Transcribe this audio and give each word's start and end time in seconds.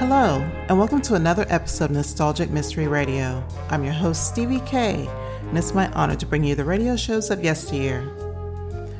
Hello, 0.00 0.40
and 0.70 0.78
welcome 0.78 1.02
to 1.02 1.14
another 1.14 1.44
episode 1.50 1.90
of 1.90 1.90
Nostalgic 1.90 2.48
Mystery 2.48 2.88
Radio. 2.88 3.46
I'm 3.68 3.84
your 3.84 3.92
host, 3.92 4.28
Stevie 4.28 4.60
K, 4.60 5.06
and 5.42 5.58
it's 5.58 5.74
my 5.74 5.92
honor 5.92 6.16
to 6.16 6.24
bring 6.24 6.42
you 6.42 6.54
the 6.54 6.64
radio 6.64 6.96
shows 6.96 7.30
of 7.30 7.44
yesteryear. 7.44 8.10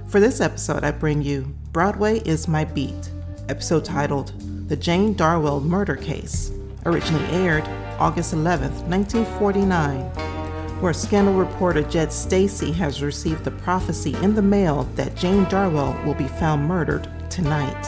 For 0.08 0.20
this 0.20 0.42
episode, 0.42 0.84
I 0.84 0.90
bring 0.90 1.22
you 1.22 1.54
Broadway 1.72 2.18
is 2.26 2.48
My 2.48 2.66
Beat, 2.66 3.10
episode 3.48 3.82
titled 3.82 4.34
The 4.68 4.76
Jane 4.76 5.14
Darwell 5.14 5.62
Murder 5.62 5.96
Case, 5.96 6.52
originally 6.84 7.24
aired 7.30 7.64
August 7.98 8.34
11, 8.34 8.70
1949, 8.90 10.00
where 10.82 10.92
scandal 10.92 11.32
reporter 11.32 11.80
Jed 11.84 12.12
Stacy 12.12 12.72
has 12.72 13.02
received 13.02 13.44
the 13.44 13.52
prophecy 13.52 14.14
in 14.16 14.34
the 14.34 14.42
mail 14.42 14.84
that 14.96 15.16
Jane 15.16 15.44
Darwell 15.44 15.98
will 16.04 16.12
be 16.12 16.28
found 16.28 16.68
murdered 16.68 17.08
tonight. 17.30 17.86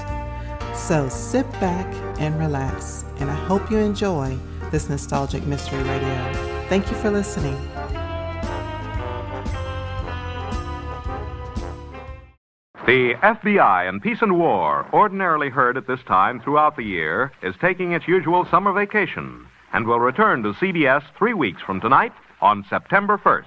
So 0.75 1.11
sit 1.11 1.45
back 1.61 1.87
and 2.23 2.39
relax, 2.39 3.05
and 3.19 3.29
I 3.29 3.35
hope 3.35 3.69
you 3.71 3.79
enjoy 3.79 4.39
this 4.71 4.89
nostalgic 4.89 5.45
mystery 5.45 5.83
radio. 5.83 6.67
Thank 6.69 6.89
you 6.89 6.97
for 6.97 7.11
listening. 7.11 7.57
The 12.87 13.15
FBI 13.23 13.89
in 13.89 14.01
Peace 14.01 14.19
and 14.23 14.39
War, 14.39 14.87
ordinarily 14.93 15.51
heard 15.51 15.77
at 15.77 15.87
this 15.87 16.01
time 16.07 16.41
throughout 16.41 16.77
the 16.77 16.85
year, 16.85 17.33
is 17.43 17.55
taking 17.61 17.93
its 17.93 18.07
usual 18.07 18.47
summer 18.51 18.73
vacation 18.73 19.47
and 19.73 19.87
will 19.87 20.01
return 20.01 20.43
to 20.43 20.53
CBS 20.53 21.03
three 21.19 21.35
weeks 21.35 21.63
from 21.63 21.81
tonight 21.81 22.13
on 22.41 22.65
September 22.71 23.19
1st. 23.19 23.47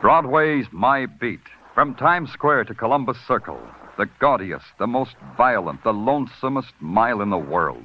Broadway's 0.00 0.66
My 0.72 1.06
Beat. 1.06 1.40
From 1.74 1.94
Times 1.94 2.30
Square 2.32 2.64
to 2.64 2.74
Columbus 2.74 3.16
Circle. 3.26 3.60
The 3.98 4.06
gaudiest, 4.18 4.64
the 4.78 4.86
most 4.86 5.16
violent, 5.36 5.82
the 5.84 5.92
lonesomest 5.92 6.72
mile 6.80 7.20
in 7.20 7.30
the 7.30 7.38
world. 7.38 7.84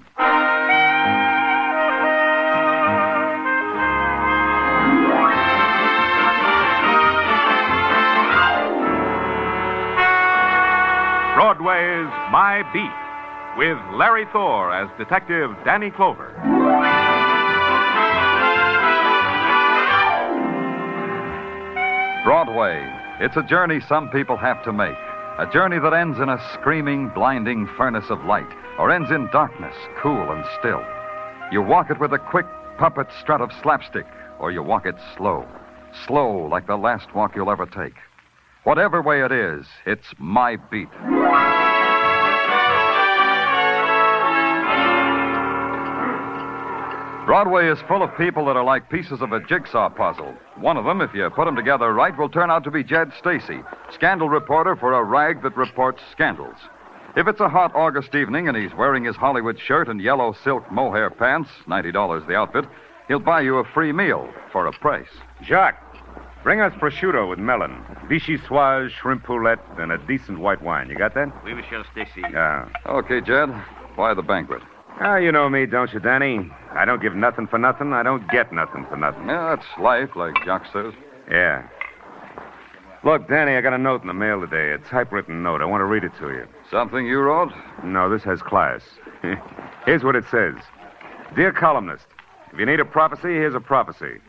Broadway's 11.36 12.08
My 12.32 12.64
Beat 12.72 13.58
with 13.58 13.78
Larry 13.94 14.26
Thor 14.32 14.74
as 14.74 14.90
Detective 14.98 15.52
Danny 15.66 15.92
Clover. 15.92 16.32
Broadway. 22.24 22.90
It's 23.20 23.38
a 23.38 23.44
journey 23.44 23.80
some 23.88 24.10
people 24.10 24.36
have 24.38 24.64
to 24.64 24.74
make. 24.74 24.98
A 25.38 25.46
journey 25.46 25.80
that 25.80 25.94
ends 25.94 26.18
in 26.20 26.30
a 26.30 26.42
screaming, 26.54 27.10
blinding 27.10 27.68
furnace 27.76 28.10
of 28.10 28.24
light, 28.24 28.48
or 28.80 28.90
ends 28.90 29.12
in 29.12 29.28
darkness, 29.34 29.76
cool 30.02 30.32
and 30.32 30.46
still. 30.58 30.82
You 31.52 31.62
walk 31.62 31.92
it 31.92 32.00
with 32.00 32.14
a 32.14 32.18
quick 32.18 32.46
puppet 32.78 33.08
strut 33.20 33.42
of 33.42 33.52
slapstick, 33.62 34.06
or 34.40 34.52
you 34.52 34.64
walk 34.64 34.86
it 34.86 34.96
slow. 35.18 35.46
Slow, 36.08 36.48
like 36.48 36.68
the 36.68 36.78
last 36.78 37.14
walk 37.14 37.36
you'll 37.36 37.52
ever 37.52 37.66
take. 37.66 37.96
Whatever 38.64 39.02
way 39.02 39.26
it 39.26 39.34
is, 39.34 39.66
it's 39.86 40.14
my 40.20 40.56
beat. 40.56 40.88
Broadway 47.26 47.68
is 47.68 47.80
full 47.88 48.04
of 48.04 48.16
people 48.18 48.46
that 48.46 48.56
are 48.56 48.64
like 48.64 48.88
pieces 48.90 49.20
of 49.20 49.32
a 49.32 49.40
jigsaw 49.40 49.90
puzzle. 49.90 50.36
One 50.58 50.78
of 50.78 50.86
them, 50.86 51.02
if 51.02 51.12
you 51.16 51.28
put 51.32 51.46
them 51.46 51.56
together 51.56 51.92
right, 51.92 52.16
will 52.16 52.30
turn 52.30 52.52
out 52.52 52.64
to 52.66 52.72
be 52.72 52.84
Jed 52.84 53.12
Stacy, 53.18 53.62
scandal 53.92 54.30
reporter 54.30 54.76
for 54.76 54.94
a 54.94 55.04
rag 55.04 55.42
that 55.42 55.58
reports 55.58 56.04
scandals. 56.12 56.56
If 57.18 57.28
it's 57.28 57.40
a 57.40 57.50
hot 57.50 57.74
August 57.74 58.14
evening 58.14 58.48
and 58.48 58.56
he's 58.56 58.76
wearing 58.76 59.06
his 59.06 59.16
Hollywood 59.16 59.60
shirt 59.60 59.88
and 59.88 60.00
yellow 60.00 60.36
silk 60.44 60.72
mohair 60.72 61.10
pants, 61.10 61.50
$90 61.68 62.28
the 62.28 62.36
outfit, 62.36 62.66
he'll 63.08 63.20
buy 63.20 63.42
you 63.42 63.58
a 63.58 63.64
free 63.64 63.92
meal 63.92 64.30
for 64.52 64.68
a 64.68 64.72
price. 64.74 65.10
Jacques, 65.44 65.82
bring 66.44 66.62
us 66.62 66.74
prosciutto 66.80 67.28
with 67.28 67.40
melon, 67.40 67.84
vichyssoise, 68.08 68.92
shrimp 68.92 69.24
poulette, 69.24 69.66
and 69.80 69.92
a 69.92 69.98
decent 69.98 70.38
white 70.38 70.62
wine. 70.62 70.90
You 70.90 70.98
got 70.98 71.16
that? 71.16 71.34
Oui, 71.44 71.56
Monsieur 71.56 71.84
Stacy. 71.92 72.22
Yeah. 72.22 72.70
Okay, 72.86 73.20
Jed, 73.20 73.50
why 73.96 74.14
the 74.14 74.22
banquet? 74.22 74.62
Ah, 75.02 75.18
you 75.18 75.32
know 75.32 75.50
me, 75.50 75.66
don't 75.66 75.92
you, 75.94 76.00
Danny? 76.00 76.50
I 76.72 76.86
don't 76.86 77.02
give 77.02 77.16
nothing 77.16 77.48
for 77.48 77.58
nothing. 77.58 77.92
I 77.92 78.02
don't 78.02 78.30
get 78.32 78.54
nothing 78.54 78.86
for 78.90 78.96
nothing. 78.96 79.28
Yeah, 79.28 79.56
that's 79.56 79.68
life, 79.80 80.16
like 80.16 80.36
Jock 80.46 80.64
says. 80.72 80.94
Yeah. 81.30 81.68
Look, 83.04 83.28
Danny, 83.28 83.56
I 83.56 83.62
got 83.62 83.74
a 83.74 83.78
note 83.78 84.02
in 84.02 84.08
the 84.08 84.14
mail 84.14 84.40
today, 84.40 84.72
a 84.72 84.78
typewritten 84.90 85.44
note. 85.44 85.62
I 85.62 85.66
want 85.66 85.82
to 85.82 85.86
read 85.86 86.04
it 86.04 86.14
to 86.20 86.30
you. 86.30 86.48
Something 86.72 87.06
you 87.06 87.20
wrote? 87.20 87.52
No, 87.84 88.10
this 88.10 88.24
has 88.24 88.42
class. 88.42 88.82
here's 89.86 90.04
what 90.04 90.16
it 90.16 90.24
says 90.32 90.56
Dear 91.36 91.52
columnist, 91.52 92.06
if 92.52 92.60
you 92.60 92.66
need 92.66 92.80
a 92.80 92.86
prophecy, 92.86 93.34
here's 93.34 93.54
a 93.54 93.60
prophecy. 93.60 94.22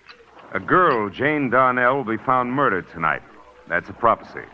A 0.52 0.60
girl, 0.60 1.08
Jane 1.08 1.48
Darnell, 1.48 1.96
will 1.96 2.16
be 2.16 2.22
found 2.22 2.52
murdered 2.52 2.86
tonight. 2.90 3.22
That's 3.68 3.88
a 3.88 3.92
prophecy. 3.92 4.46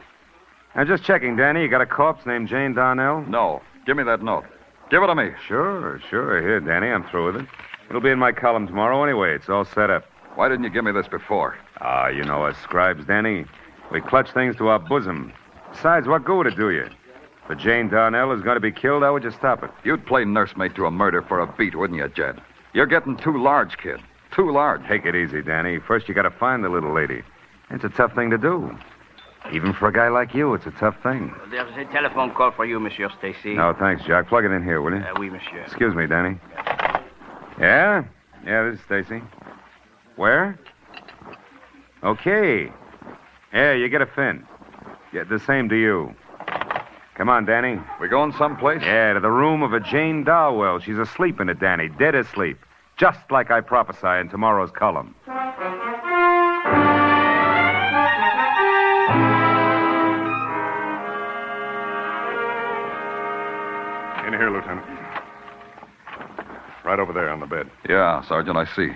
Now, 0.77 0.84
just 0.84 1.05
checking, 1.05 1.37
Danny, 1.37 1.62
you 1.62 1.69
got 1.69 1.81
a 1.81 1.87
corpse 1.87 2.25
named 2.27 2.49
Jane 2.49 2.75
Darnell? 2.75 3.22
No. 3.22 3.61
Give 3.87 3.97
me 3.97 4.05
that 4.05 4.22
note. 4.22 4.45
Give 4.92 5.03
it 5.03 5.06
to 5.06 5.14
me. 5.14 5.30
Sure, 5.48 5.98
sure. 6.10 6.42
Here, 6.42 6.60
Danny, 6.60 6.88
I'm 6.88 7.03
through 7.04 7.32
with 7.32 7.36
it. 7.36 7.48
It'll 7.88 8.03
be 8.03 8.10
in 8.10 8.19
my 8.19 8.30
column 8.30 8.66
tomorrow 8.66 9.03
anyway. 9.03 9.34
It's 9.34 9.48
all 9.48 9.64
set 9.64 9.88
up. 9.88 10.04
Why 10.34 10.50
didn't 10.50 10.64
you 10.64 10.70
give 10.70 10.84
me 10.84 10.92
this 10.92 11.08
before? 11.08 11.56
Ah, 11.80 12.08
you 12.08 12.22
know 12.25 12.44
us 12.44 12.58
scribes, 12.58 13.06
Danny. 13.06 13.47
We 13.91 14.03
clutch 14.03 14.30
things 14.32 14.54
to 14.56 14.69
our 14.69 14.78
bosom. 14.78 15.32
Besides, 15.72 16.06
what 16.06 16.26
good 16.26 16.36
would 16.36 16.47
it 16.47 16.56
do 16.56 16.69
you? 16.69 16.91
If 17.48 17.58
Jane 17.58 17.88
Darnell 17.88 18.32
is 18.32 18.42
going 18.42 18.56
to 18.56 18.60
be 18.60 18.70
killed, 18.70 19.03
how 19.03 19.14
would 19.14 19.25
you 19.25 19.30
stop 19.30 19.64
it? 19.64 19.70
You'd 19.82 20.04
play 20.04 20.26
nursemaid 20.26 20.75
to 20.75 20.84
a 20.84 20.91
murder 20.91 21.22
for 21.22 21.41
a 21.41 21.47
beat, 21.47 21.74
wouldn't 21.74 21.98
you, 21.98 22.09
Jed? 22.09 22.42
You're 22.74 22.84
getting 22.84 23.16
too 23.16 23.42
large, 23.42 23.78
kid. 23.78 23.98
Too 24.30 24.53
large. 24.53 24.86
Take 24.86 25.06
it 25.06 25.16
easy, 25.16 25.41
Danny. 25.41 25.78
First, 25.78 26.06
you 26.06 26.14
got 26.14 26.22
to 26.22 26.30
find 26.30 26.62
the 26.62 26.69
little 26.69 26.92
lady. 26.92 27.22
It's 27.70 27.84
a 27.84 27.88
tough 27.88 28.14
thing 28.14 28.28
to 28.28 28.36
do. 28.36 28.76
Even 29.50 29.72
for 29.72 29.88
a 29.88 29.92
guy 29.92 30.08
like 30.08 30.34
you, 30.34 30.54
it's 30.54 30.66
a 30.66 30.70
tough 30.72 30.94
thing. 31.03 31.34
There's 31.50 31.76
a 31.76 31.84
telephone 31.92 32.32
call 32.32 32.53
for 32.53 32.64
you, 32.64 32.78
Monsieur 32.78 33.10
Stacy. 33.19 33.54
No, 33.54 33.75
thanks, 33.78 34.04
Jack. 34.04 34.28
Plug 34.28 34.44
it 34.44 34.50
in 34.50 34.62
here, 34.62 34.80
will 34.80 34.92
you? 34.92 35.03
Uh, 35.04 35.14
oui, 35.19 35.30
Monsieur. 35.30 35.60
Excuse 35.60 35.94
me, 35.94 36.06
Danny. 36.06 36.38
Yeah? 37.58 38.04
Yeah, 38.47 38.70
this 38.70 38.78
is 38.78 38.84
Stacy. 38.84 39.22
Where? 40.16 40.58
Okay. 42.03 42.70
Yeah, 43.53 43.72
you 43.72 43.88
get 43.88 44.00
a 44.00 44.06
fin. 44.06 44.47
Yeah, 45.12 45.25
the 45.25 45.38
same 45.38 45.69
to 45.69 45.76
you. 45.76 46.14
Come 47.16 47.28
on, 47.28 47.44
Danny. 47.44 47.78
We're 48.00 48.09
going 48.09 48.32
someplace? 48.32 48.80
Yeah, 48.82 49.12
to 49.12 49.20
the 49.20 49.30
room 49.30 49.62
of 49.62 49.74
a 49.74 49.80
Jane 49.80 50.24
Darwell. 50.24 50.80
She's 50.80 50.98
asleep 50.98 51.41
in 51.41 51.48
it, 51.48 51.60
Danny. 51.60 51.88
Dead 51.88 52.14
asleep. 52.14 52.59
Just 52.97 53.19
like 53.30 53.50
I 53.50 53.60
prophesy 53.60 54.20
in 54.20 54.28
tomorrow's 54.28 54.70
column. 54.70 55.14
On 67.32 67.41
the 67.41 67.47
bed. 67.47 67.69
Yeah, 67.88 68.22
Sergeant, 68.28 68.56
I 68.56 68.66
see. 68.76 68.91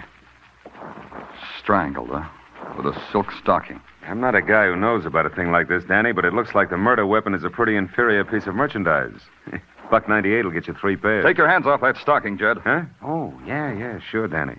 Strangled, 1.58 2.10
huh? 2.10 2.28
With 2.76 2.86
a 2.86 3.02
silk 3.10 3.32
stocking. 3.32 3.80
I'm 4.06 4.20
not 4.20 4.34
a 4.36 4.42
guy 4.42 4.66
who 4.66 4.76
knows 4.76 5.04
about 5.04 5.26
a 5.26 5.30
thing 5.30 5.50
like 5.50 5.68
this, 5.68 5.82
Danny, 5.84 6.12
but 6.12 6.24
it 6.24 6.32
looks 6.32 6.54
like 6.54 6.70
the 6.70 6.76
murder 6.76 7.06
weapon 7.06 7.34
is 7.34 7.42
a 7.42 7.50
pretty 7.50 7.76
inferior 7.76 8.24
piece 8.24 8.46
of 8.46 8.54
merchandise. 8.54 9.20
Buck 9.90 10.08
98 10.08 10.44
will 10.44 10.52
get 10.52 10.66
you 10.68 10.74
three 10.74 10.96
pairs. 10.96 11.24
Take 11.24 11.38
your 11.38 11.48
hands 11.48 11.66
off 11.66 11.80
that 11.80 11.96
stocking, 11.96 12.38
Jed. 12.38 12.58
Huh? 12.58 12.82
Oh, 13.02 13.34
yeah, 13.46 13.72
yeah, 13.72 13.98
sure, 13.98 14.28
Danny. 14.28 14.56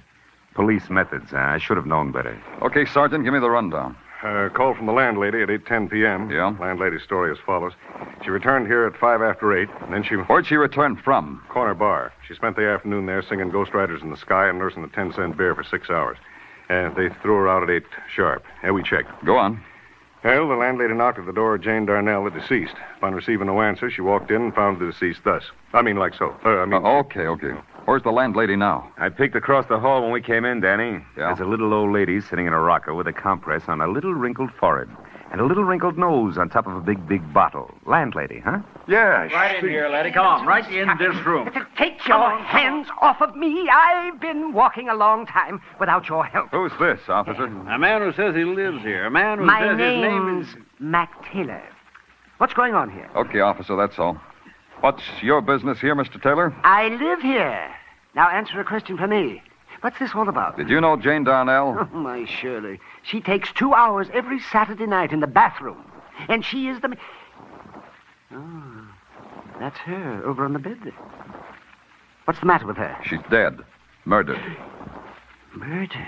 Police 0.54 0.90
methods. 0.90 1.31
Uh, 1.31 1.38
I 1.38 1.60
should 1.60 1.78
have 1.78 1.86
known 1.86 2.12
better. 2.12 2.42
Okay, 2.62 2.86
Sergeant, 2.86 3.24
give 3.24 3.34
me 3.34 3.40
the 3.40 3.50
rundown. 3.50 3.96
Uh, 4.24 4.50
call 4.50 4.74
from 4.74 4.88
the 4.88 4.94
landlady 4.94 5.44
at 5.44 5.50
8.10 5.50 5.92
p.m. 5.92 6.30
Yeah? 6.31 6.56
Landlady's 6.60 7.04
story 7.04 7.31
as 7.31 7.38
follows. 7.46 7.74
She 8.24 8.31
returned 8.31 8.66
here 8.66 8.86
at 8.86 8.98
5 8.98 9.22
after 9.22 9.56
8, 9.56 9.69
and 9.81 9.94
then 9.94 10.04
she... 10.04 10.16
Where'd 10.16 10.48
she 10.48 10.56
return 10.56 10.96
from? 10.96 11.44
Corner 11.50 11.75
bar. 11.75 12.12
She 12.28 12.34
spent 12.34 12.56
the 12.56 12.68
afternoon 12.68 13.06
there 13.06 13.22
singing 13.22 13.52
Ghost 13.52 13.75
Riders 13.75 14.02
in 14.02 14.10
the 14.10 14.18
Sky 14.18 14.50
and 14.50 14.58
nursing 14.58 14.84
a 14.84 14.88
10-cent 14.88 15.38
beer 15.38 15.54
for 15.54 15.64
six 15.64 15.92
hours. 15.92 16.18
And 16.68 16.96
they 16.96 17.10
threw 17.22 17.36
her 17.36 17.48
out 17.48 17.64
at 17.64 17.69
8 17.69 17.84
sharp. 18.14 18.44
Yeah, 18.64 18.72
we 18.72 18.81
checked. 18.81 19.24
Go 19.24 19.38
on. 19.38 19.64
Well, 20.24 20.50
the 20.50 20.56
landlady 20.56 20.96
knocked 20.96 21.19
at 21.19 21.28
the 21.28 21.31
door 21.31 21.56
of 21.56 21.62
Jane 21.62 21.86
Darnell, 21.86 22.24
the 22.24 22.31
deceased. 22.31 22.74
Upon 22.98 23.14
receiving 23.14 23.48
no 23.48 23.62
answer, 23.62 23.92
she 23.92 24.02
walked 24.02 24.31
in 24.31 24.42
and 24.42 24.56
found 24.56 24.80
the 24.80 24.88
deceased 24.88 25.24
thus. 25.24 25.44
I 25.74 25.84
mean, 25.84 25.98
like 25.98 26.16
so. 26.16 26.36
Uh, 26.44 26.58
I 26.58 26.66
mean... 26.66 26.84
Uh, 26.84 27.00
okay, 27.00 27.28
okay. 27.28 27.54
Where's 27.88 28.04
the 28.04 28.12
landlady 28.12 28.57
now? 28.57 28.92
I 28.98 29.07
peeked 29.07 29.38
across 29.38 29.66
the 29.68 29.80
hall 29.80 30.01
when 30.01 30.12
we 30.12 30.22
came 30.22 30.44
in, 30.44 30.60
Danny. 30.60 31.00
Yeah? 31.16 31.28
There's 31.28 31.39
a 31.39 31.45
little 31.45 31.74
old 31.74 31.94
lady 31.94 32.19
sitting 32.19 32.45
in 32.45 32.51
a 32.51 32.60
rocker 32.60 32.94
with 32.94 33.07
a 33.07 33.13
compress 33.13 33.63
on 33.69 33.80
a 33.80 33.88
little 33.88 34.13
wrinkled 34.13 34.51
forehead 34.60 34.89
and 35.31 35.39
a 35.39 35.45
little 35.45 35.63
wrinkled 35.63 35.98
nose 35.98 36.38
on 36.38 36.50
top 36.50 36.68
of 36.68 36.75
a 36.75 36.81
big, 36.81 37.07
big 37.07 37.34
bottle. 37.34 37.74
Landlady, 37.86 38.39
huh? 38.39 38.60
Yeah, 38.89 39.28
Right 39.34 39.63
in 39.63 39.69
here, 39.69 39.88
lady. 39.88 40.12
Come 40.12 40.25
on, 40.25 40.45
right 40.45 40.69
in 40.69 40.89
this 40.98 41.16
room. 41.25 41.50
Take 41.78 42.06
your 42.06 42.38
hands 42.39 42.88
off 43.01 43.22
of 43.22 43.38
me. 43.38 43.69
I've 43.69 44.19
been 44.19 44.51
walking 44.51 44.90
a 44.90 44.94
long 44.95 45.25
time 45.25 45.62
without 45.80 46.10
your 46.10 46.25
help. 46.25 46.50
Who's 46.51 46.74
this, 46.81 47.00
officer? 47.07 47.45
A 47.45 47.80
man 47.80 48.01
who 48.01 48.12
says 48.12 48.36
he 48.36 48.44
lives 48.44 48.81
here. 48.81 49.06
A 49.06 49.12
man 49.12 49.38
who 49.38 49.45
My 49.45 49.62
says 49.62 49.80
his 49.80 50.01
name 50.01 50.42
is. 50.42 50.48
Mac 50.80 51.10
Taylor. 51.31 51.63
What's 52.38 52.54
going 52.54 52.74
on 52.74 52.90
here? 52.90 53.10
Okay, 53.16 53.40
officer, 53.40 53.78
that's 53.78 53.98
all. 53.98 54.19
What's 54.81 55.04
your 55.22 55.42
business 55.42 55.80
here, 55.80 55.95
Mr. 55.95 56.22
Taylor? 56.22 56.54
I 56.63 56.90
live 56.90 57.22
here. 57.22 57.74
Now 58.18 58.30
answer 58.30 58.60
a 58.60 58.66
question 58.66 58.98
for 58.98 59.06
me. 59.06 59.44
What's 59.81 60.00
this 60.00 60.10
all 60.16 60.28
about? 60.28 60.58
Did 60.58 60.69
you 60.69 60.81
know 60.81 60.98
Jane 60.98 61.24
Darnell? 61.24 61.78
Oh, 61.94 61.96
my 61.96 62.25
Shirley. 62.25 62.80
She 63.04 63.22
takes 63.22 63.54
two 63.54 63.75
hours 63.75 64.08
every 64.12 64.40
Saturday 64.40 64.88
night 64.88 65.12
in 65.12 65.19
the 65.19 65.28
bathroom. 65.28 65.86
And 66.28 66.44
she 66.44 66.68
is 66.68 66.81
the. 66.81 66.98
Oh, 68.34 68.88
that's 69.60 69.78
her 69.78 70.24
over 70.25 70.44
on 70.46 70.54
the 70.54 70.60
bed 70.60 70.80
there. 70.84 70.96
What's 72.25 72.40
the 72.40 72.48
matter 72.48 72.66
with 72.66 72.78
her? 72.78 72.98
She's 73.06 73.19
dead. 73.30 73.60
Murdered. 74.06 74.42
Murdered. 75.56 76.08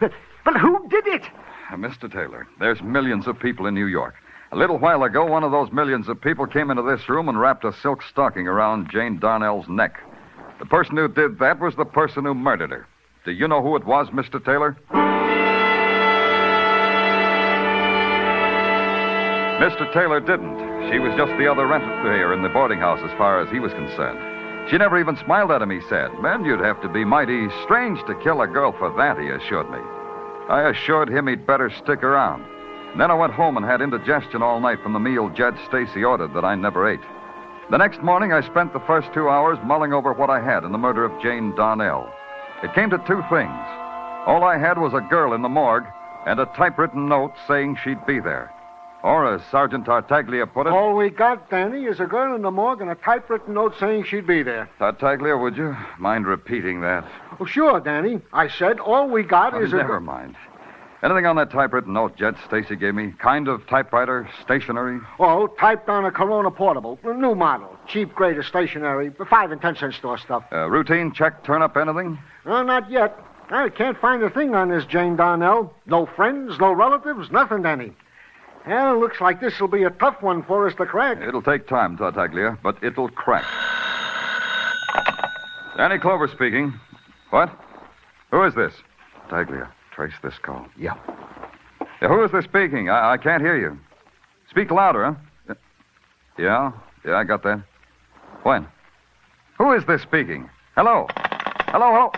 But, 0.00 0.12
but 0.44 0.56
who 0.56 0.88
did 0.88 1.06
it? 1.06 1.22
Uh, 1.70 1.76
Mr. 1.76 2.12
Taylor, 2.12 2.48
there's 2.58 2.82
millions 2.82 3.28
of 3.28 3.38
people 3.38 3.66
in 3.66 3.74
New 3.74 3.86
York. 3.86 4.16
A 4.50 4.56
little 4.56 4.78
while 4.78 5.04
ago, 5.04 5.24
one 5.24 5.44
of 5.44 5.52
those 5.52 5.70
millions 5.70 6.08
of 6.08 6.20
people 6.20 6.46
came 6.46 6.70
into 6.70 6.82
this 6.82 7.08
room 7.08 7.28
and 7.28 7.38
wrapped 7.38 7.64
a 7.64 7.72
silk 7.72 8.02
stocking 8.02 8.48
around 8.48 8.90
Jane 8.90 9.20
Darnell's 9.20 9.68
neck. 9.68 10.00
The 10.58 10.66
person 10.66 10.96
who 10.96 11.08
did 11.08 11.38
that 11.38 11.60
was 11.60 11.74
the 11.76 11.84
person 11.84 12.24
who 12.24 12.34
murdered 12.34 12.70
her. 12.70 12.86
Do 13.24 13.30
you 13.32 13.46
know 13.46 13.62
who 13.62 13.76
it 13.76 13.84
was, 13.84 14.08
Mr. 14.08 14.44
Taylor? 14.44 14.76
Mr. 19.58 19.92
Taylor 19.92 20.20
didn't. 20.20 20.90
She 20.90 20.98
was 20.98 21.14
just 21.16 21.36
the 21.38 21.50
other 21.50 21.66
renter 21.66 22.14
here 22.14 22.32
in 22.32 22.42
the 22.42 22.48
boarding 22.48 22.78
house 22.78 23.00
as 23.02 23.16
far 23.18 23.40
as 23.40 23.50
he 23.50 23.60
was 23.60 23.72
concerned. 23.72 24.70
She 24.70 24.78
never 24.78 24.98
even 25.00 25.16
smiled 25.16 25.50
at 25.50 25.62
him, 25.62 25.70
he 25.70 25.80
said. 25.88 26.12
Man, 26.20 26.44
you'd 26.44 26.60
have 26.60 26.80
to 26.82 26.88
be 26.88 27.04
mighty 27.04 27.48
strange 27.64 27.98
to 28.06 28.14
kill 28.22 28.40
a 28.40 28.46
girl 28.46 28.72
for 28.72 28.94
that, 28.96 29.18
he 29.18 29.28
assured 29.28 29.70
me. 29.70 29.78
I 30.48 30.70
assured 30.70 31.08
him 31.08 31.26
he'd 31.26 31.46
better 31.46 31.70
stick 31.70 32.02
around. 32.02 32.44
And 32.92 33.00
then 33.00 33.10
I 33.10 33.14
went 33.14 33.32
home 33.32 33.56
and 33.56 33.66
had 33.66 33.82
indigestion 33.82 34.42
all 34.42 34.60
night 34.60 34.80
from 34.82 34.92
the 34.92 34.98
meal 34.98 35.28
Jed 35.28 35.54
Stacy 35.66 36.04
ordered 36.04 36.34
that 36.34 36.44
I 36.44 36.54
never 36.54 36.88
ate. 36.88 37.00
The 37.70 37.76
next 37.76 38.02
morning, 38.02 38.32
I 38.32 38.40
spent 38.40 38.72
the 38.72 38.80
first 38.80 39.12
two 39.12 39.28
hours 39.28 39.58
mulling 39.62 39.92
over 39.92 40.12
what 40.14 40.30
I 40.30 40.40
had 40.40 40.64
in 40.64 40.72
the 40.72 40.78
murder 40.78 41.04
of 41.04 41.20
Jane 41.22 41.54
Darnell. 41.54 42.10
It 42.62 42.72
came 42.74 42.88
to 42.90 42.98
two 43.06 43.22
things. 43.28 43.52
All 44.26 44.42
I 44.42 44.56
had 44.56 44.78
was 44.78 44.94
a 44.94 45.00
girl 45.00 45.34
in 45.34 45.42
the 45.42 45.48
morgue 45.50 45.84
and 46.26 46.40
a 46.40 46.46
typewritten 46.56 47.08
note 47.08 47.34
saying 47.46 47.76
she'd 47.84 48.04
be 48.06 48.20
there. 48.20 48.52
Or, 49.04 49.32
as 49.32 49.42
Sergeant 49.50 49.84
Tartaglia 49.84 50.44
put 50.46 50.66
it, 50.66 50.72
All 50.72 50.96
we 50.96 51.08
got, 51.10 51.48
Danny, 51.50 51.84
is 51.84 52.00
a 52.00 52.06
girl 52.06 52.34
in 52.34 52.42
the 52.42 52.50
morgue 52.50 52.80
and 52.80 52.90
a 52.90 52.96
typewritten 52.96 53.54
note 53.54 53.74
saying 53.78 54.04
she'd 54.04 54.26
be 54.26 54.42
there. 54.42 54.68
Tartaglia, 54.78 55.36
would 55.36 55.56
you 55.56 55.76
mind 56.00 56.26
repeating 56.26 56.80
that? 56.80 57.04
Oh, 57.38 57.44
sure, 57.44 57.78
Danny. 57.80 58.18
I 58.32 58.48
said 58.48 58.80
all 58.80 59.08
we 59.08 59.22
got 59.22 59.54
Oh, 59.54 59.62
is 59.62 59.72
a. 59.72 59.76
never 59.76 60.00
mind. 60.00 60.34
Anything 61.00 61.26
on 61.26 61.36
that 61.36 61.50
typewritten 61.52 61.92
note 61.92 62.16
Jed 62.16 62.34
Stacy 62.46 62.74
gave 62.74 62.94
me? 62.94 63.12
Kind 63.20 63.46
of 63.46 63.64
typewriter, 63.68 64.28
stationery? 64.42 64.98
Oh, 65.20 65.46
typed 65.46 65.88
on 65.88 66.04
a 66.04 66.10
Corona 66.10 66.50
portable, 66.50 66.98
new 67.04 67.36
model, 67.36 67.76
cheap 67.86 68.14
grade 68.14 68.36
of 68.36 68.44
stationery, 68.44 69.12
five 69.30 69.52
and 69.52 69.60
ten 69.60 69.76
cent 69.76 69.94
store 69.94 70.18
stuff. 70.18 70.42
Uh, 70.50 70.68
routine 70.68 71.12
check, 71.12 71.44
turn 71.44 71.62
up 71.62 71.76
anything? 71.76 72.18
Oh, 72.46 72.62
not 72.62 72.90
yet. 72.90 73.16
I 73.50 73.68
can't 73.68 73.98
find 73.98 74.22
a 74.24 74.28
thing 74.30 74.54
on 74.56 74.70
this 74.70 74.84
Jane 74.86 75.14
Darnell. 75.14 75.72
No 75.86 76.04
friends, 76.04 76.58
no 76.58 76.72
relatives, 76.72 77.30
nothing, 77.30 77.62
Danny. 77.62 77.92
Well, 78.66 78.98
looks 78.98 79.20
like 79.20 79.40
this 79.40 79.58
will 79.60 79.68
be 79.68 79.84
a 79.84 79.90
tough 79.90 80.20
one 80.20 80.42
for 80.42 80.66
us 80.66 80.74
to 80.74 80.84
crack. 80.84 81.18
It'll 81.22 81.40
take 81.42 81.68
time, 81.68 81.96
Tartaglia, 81.96 82.58
but 82.62 82.76
it'll 82.82 83.08
crack. 83.08 83.44
Danny 85.76 85.98
Clover 85.98 86.26
speaking. 86.26 86.74
What? 87.30 87.50
Who 88.32 88.42
is 88.42 88.54
this? 88.54 88.74
Tartaglia, 89.30 89.70
trace 89.98 90.14
this 90.22 90.38
call. 90.40 90.64
Yeah. 90.78 90.94
Yeah, 92.00 92.06
who 92.06 92.22
is 92.22 92.30
this 92.30 92.44
speaking? 92.44 92.88
I, 92.88 93.14
I 93.14 93.16
can't 93.16 93.42
hear 93.42 93.58
you. 93.58 93.76
Speak 94.48 94.70
louder, 94.70 95.16
huh? 95.46 95.54
Yeah? 96.38 96.70
Yeah, 97.04 97.16
I 97.16 97.24
got 97.24 97.42
that. 97.42 97.64
When? 98.44 98.68
Who 99.58 99.72
is 99.72 99.84
this 99.86 100.00
speaking? 100.02 100.48
Hello? 100.76 101.08
Hello, 101.10 101.90
hello? 101.90 102.12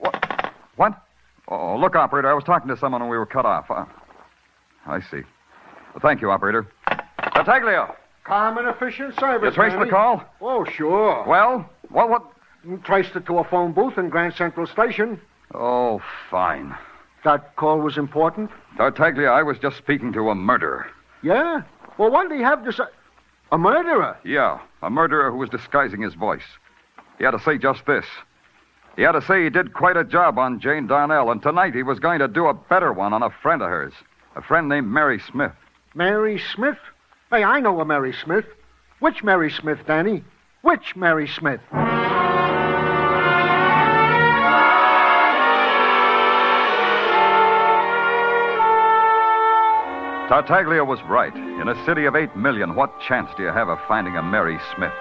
What? 0.00 0.52
What? 0.74 1.02
Oh, 1.46 1.76
look, 1.76 1.94
operator, 1.94 2.28
I 2.28 2.34
was 2.34 2.42
talking 2.42 2.66
to 2.70 2.76
someone 2.76 3.02
and 3.02 3.10
we 3.10 3.16
were 3.16 3.24
cut 3.24 3.46
off. 3.46 3.70
Uh, 3.70 3.84
I 4.84 4.98
see. 5.00 5.22
Well, 5.94 6.00
thank 6.02 6.20
you, 6.20 6.32
operator. 6.32 6.66
Tartaglia, 7.34 7.94
Calm 8.24 8.58
and 8.58 8.66
efficient 8.66 9.14
service. 9.20 9.54
you 9.54 9.62
traced 9.62 9.78
the 9.78 9.86
call? 9.86 10.24
Oh, 10.40 10.64
sure. 10.64 11.24
Well, 11.24 11.70
what, 11.90 12.10
what? 12.10 12.24
Traced 12.82 13.14
it 13.14 13.26
to 13.26 13.38
a 13.38 13.44
phone 13.44 13.72
booth 13.72 13.96
in 13.96 14.08
Grand 14.08 14.34
Central 14.34 14.66
Station. 14.66 15.20
Oh, 15.54 16.02
fine. 16.30 16.74
That 17.24 17.56
call 17.56 17.80
was 17.80 17.96
important. 17.98 18.50
Uh, 18.74 18.90
Tartaglia, 18.90 19.28
I 19.30 19.42
was 19.42 19.58
just 19.58 19.76
speaking 19.76 20.12
to 20.12 20.30
a 20.30 20.34
murderer. 20.34 20.86
Yeah? 21.22 21.62
Well, 21.96 22.10
what 22.10 22.28
did 22.28 22.36
he 22.38 22.44
have 22.44 22.64
to 22.64 22.72
say? 22.72 22.84
A 23.50 23.58
murderer? 23.58 24.16
Yeah, 24.24 24.60
a 24.82 24.90
murderer 24.90 25.30
who 25.30 25.38
was 25.38 25.48
disguising 25.48 26.02
his 26.02 26.14
voice. 26.14 26.44
He 27.18 27.24
had 27.24 27.32
to 27.32 27.40
say 27.40 27.58
just 27.58 27.84
this. 27.86 28.04
He 28.96 29.02
had 29.02 29.12
to 29.12 29.22
say 29.22 29.44
he 29.44 29.50
did 29.50 29.74
quite 29.74 29.96
a 29.96 30.04
job 30.04 30.38
on 30.38 30.60
Jane 30.60 30.86
Darnell, 30.86 31.30
and 31.30 31.42
tonight 31.42 31.74
he 31.74 31.82
was 31.82 31.98
going 31.98 32.18
to 32.18 32.28
do 32.28 32.46
a 32.46 32.54
better 32.54 32.92
one 32.92 33.12
on 33.12 33.22
a 33.22 33.30
friend 33.30 33.62
of 33.62 33.68
hers, 33.68 33.94
a 34.36 34.42
friend 34.42 34.68
named 34.68 34.88
Mary 34.88 35.20
Smith. 35.30 35.52
Mary 35.94 36.40
Smith? 36.54 36.78
Hey, 37.30 37.42
I 37.42 37.60
know 37.60 37.80
a 37.80 37.84
Mary 37.84 38.12
Smith. 38.12 38.44
Which 39.00 39.22
Mary 39.22 39.50
Smith, 39.50 39.78
Danny? 39.86 40.24
Which 40.62 40.96
Mary 40.96 41.28
Smith? 41.28 41.60
Tartaglia 50.28 50.84
was 50.84 51.02
right. 51.04 51.34
In 51.34 51.68
a 51.68 51.84
city 51.86 52.04
of 52.04 52.14
eight 52.14 52.36
million, 52.36 52.74
what 52.74 53.00
chance 53.00 53.30
do 53.38 53.42
you 53.44 53.48
have 53.48 53.70
of 53.70 53.78
finding 53.88 54.14
a 54.16 54.22
Mary 54.22 54.58
Smith? 54.76 54.92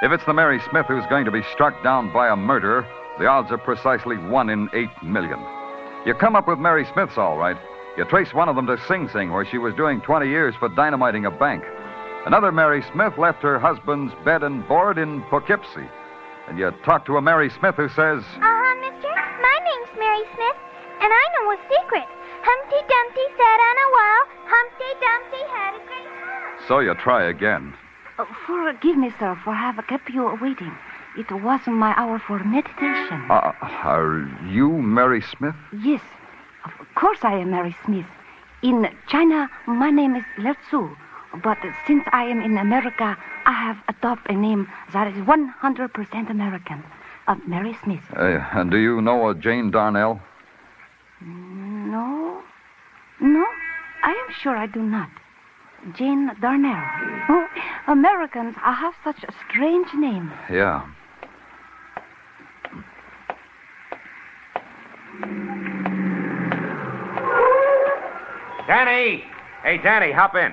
If 0.00 0.10
it's 0.10 0.24
the 0.24 0.32
Mary 0.32 0.58
Smith 0.70 0.86
who's 0.86 1.04
going 1.10 1.26
to 1.26 1.30
be 1.30 1.42
struck 1.52 1.82
down 1.84 2.10
by 2.14 2.28
a 2.30 2.36
murderer, 2.36 2.86
the 3.18 3.26
odds 3.26 3.52
are 3.52 3.58
precisely 3.58 4.16
one 4.16 4.48
in 4.48 4.70
eight 4.72 4.88
million. 5.02 5.38
You 6.06 6.14
come 6.14 6.34
up 6.34 6.48
with 6.48 6.58
Mary 6.58 6.86
Smiths, 6.94 7.18
all 7.18 7.36
right. 7.36 7.58
You 7.98 8.06
trace 8.06 8.32
one 8.32 8.48
of 8.48 8.56
them 8.56 8.66
to 8.66 8.78
Sing 8.88 9.06
Sing, 9.12 9.32
where 9.32 9.44
she 9.44 9.58
was 9.58 9.74
doing 9.74 10.00
20 10.00 10.28
years 10.28 10.54
for 10.58 10.70
dynamiting 10.70 11.26
a 11.26 11.30
bank. 11.30 11.62
Another 12.24 12.50
Mary 12.50 12.82
Smith 12.90 13.18
left 13.18 13.42
her 13.42 13.58
husband's 13.58 14.14
bed 14.24 14.42
and 14.42 14.66
board 14.66 14.96
in 14.96 15.22
Poughkeepsie. 15.24 15.88
And 16.48 16.58
you 16.58 16.70
talk 16.86 17.04
to 17.04 17.18
a 17.18 17.22
Mary 17.22 17.50
Smith 17.50 17.74
who 17.74 17.88
says, 17.90 18.24
Uh-huh, 18.24 18.74
mister. 18.80 19.12
My 19.12 19.58
name's 19.60 19.98
Mary 19.98 20.24
Smith, 20.34 20.56
and 21.02 21.12
I 21.12 21.24
know 21.36 21.52
a 21.52 21.58
secret. 21.68 22.08
Humpty 22.46 22.80
Dumpty 22.92 23.26
sat 23.38 23.58
on 23.68 23.76
a 23.84 23.88
wall. 23.96 24.20
Humpty 24.54 24.90
Dumpty 25.04 25.42
had 25.54 25.72
a 25.74 25.82
great 25.88 26.10
fall. 26.20 26.68
So 26.68 26.78
you 26.80 26.94
try 26.94 27.24
again. 27.24 27.74
Oh, 28.18 28.26
forgive 28.46 28.96
me, 28.96 29.10
sir, 29.18 29.36
for 29.44 29.54
have 29.54 29.82
kept 29.88 30.08
you 30.10 30.24
waiting. 30.40 30.72
It 31.16 31.30
wasn't 31.30 31.76
my 31.76 31.94
hour 31.96 32.18
for 32.18 32.38
meditation. 32.44 33.26
Uh, 33.30 33.52
are 33.60 34.28
you 34.48 34.68
Mary 34.70 35.22
Smith? 35.22 35.54
yes, 35.82 36.02
of 36.64 36.72
course 36.94 37.18
I 37.22 37.34
am 37.38 37.50
Mary 37.50 37.74
Smith. 37.84 38.06
In 38.62 38.88
China, 39.08 39.48
my 39.66 39.90
name 39.90 40.16
is 40.16 40.24
Ler 40.38 40.56
Tzu. 40.68 40.96
But 41.42 41.58
since 41.86 42.04
I 42.12 42.24
am 42.24 42.40
in 42.40 42.56
America, 42.58 43.16
I 43.46 43.52
have 43.52 43.78
adopted 43.88 44.36
a 44.36 44.38
name 44.38 44.68
that 44.92 45.06
is 45.08 45.14
100% 45.24 46.30
American. 46.30 46.82
Uh, 47.26 47.36
Mary 47.46 47.76
Smith. 47.82 48.02
Uh, 48.16 48.38
and 48.52 48.70
do 48.70 48.76
you 48.76 49.00
know 49.00 49.28
a 49.30 49.34
Jane 49.34 49.70
Darnell? 49.70 50.20
No. 51.20 51.53
No, 54.04 54.10
I 54.10 54.12
am 54.12 54.34
sure 54.40 54.56
I 54.56 54.66
do 54.66 54.82
not. 54.82 55.08
Jane 55.96 56.30
Darnell. 56.40 56.82
Oh, 57.28 57.46
Americans 57.88 58.54
I 58.62 58.72
have 58.72 58.94
such 59.04 59.22
a 59.24 59.32
strange 59.48 59.88
name. 59.94 60.32
Yeah. 60.50 60.86
Danny! 68.66 69.24
Hey, 69.62 69.78
Danny, 69.78 70.10
hop 70.10 70.34
in. 70.34 70.52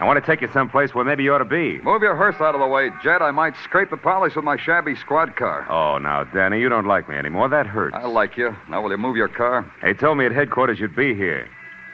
I 0.00 0.04
want 0.04 0.22
to 0.22 0.30
take 0.30 0.42
you 0.42 0.48
someplace 0.52 0.94
where 0.94 1.04
maybe 1.04 1.24
you 1.24 1.34
ought 1.34 1.38
to 1.38 1.44
be. 1.44 1.80
Move 1.80 2.02
your 2.02 2.14
hearse 2.14 2.36
out 2.40 2.54
of 2.54 2.60
the 2.60 2.66
way, 2.66 2.90
Jed. 3.02 3.20
I 3.20 3.32
might 3.32 3.54
scrape 3.64 3.90
the 3.90 3.96
polish 3.96 4.36
with 4.36 4.44
my 4.44 4.56
shabby 4.56 4.94
squad 4.94 5.34
car. 5.34 5.66
Oh, 5.68 5.98
now, 5.98 6.22
Danny, 6.22 6.60
you 6.60 6.68
don't 6.68 6.86
like 6.86 7.08
me 7.08 7.16
anymore. 7.16 7.48
That 7.48 7.66
hurts. 7.66 7.96
I 7.98 8.06
like 8.06 8.36
you. 8.36 8.54
Now, 8.68 8.82
will 8.82 8.90
you 8.90 8.98
move 8.98 9.16
your 9.16 9.28
car? 9.28 9.70
They 9.82 9.94
told 9.94 10.18
me 10.18 10.26
at 10.26 10.32
headquarters 10.32 10.78
you'd 10.78 10.94
be 10.94 11.14
here. 11.14 11.48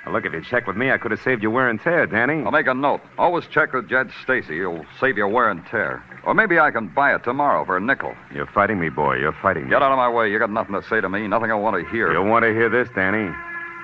Now, 0.06 0.12
look, 0.12 0.26
if 0.26 0.32
you 0.32 0.42
checked 0.42 0.66
with 0.66 0.76
me, 0.76 0.90
I 0.90 0.98
could 0.98 1.10
have 1.12 1.20
saved 1.22 1.42
you 1.42 1.50
wear 1.50 1.68
and 1.68 1.80
tear, 1.80 2.06
Danny. 2.06 2.42
I'll 2.44 2.50
make 2.50 2.66
a 2.66 2.74
note. 2.74 3.00
Always 3.16 3.46
check 3.46 3.72
with 3.72 3.88
Jed 3.88 4.10
Stacy. 4.22 4.58
He'll 4.58 4.84
save 5.00 5.16
you 5.16 5.26
wear 5.26 5.50
and 5.50 5.64
tear. 5.66 6.04
Or 6.24 6.34
maybe 6.34 6.58
I 6.58 6.70
can 6.70 6.88
buy 6.88 7.14
it 7.14 7.24
tomorrow 7.24 7.64
for 7.64 7.76
a 7.76 7.80
nickel. 7.80 8.14
You're 8.34 8.46
fighting 8.46 8.78
me, 8.78 8.90
boy. 8.90 9.16
You're 9.16 9.36
fighting 9.40 9.64
me. 9.64 9.70
Get 9.70 9.82
out 9.82 9.92
of 9.92 9.98
my 9.98 10.08
way. 10.08 10.30
You 10.30 10.38
got 10.38 10.50
nothing 10.50 10.74
to 10.74 10.86
say 10.88 11.00
to 11.00 11.08
me. 11.08 11.26
Nothing 11.26 11.50
I 11.50 11.54
want 11.54 11.82
to 11.82 11.90
hear. 11.90 12.12
You'll 12.12 12.28
want 12.28 12.44
to 12.44 12.52
hear 12.52 12.68
this, 12.68 12.88
Danny. 12.94 13.34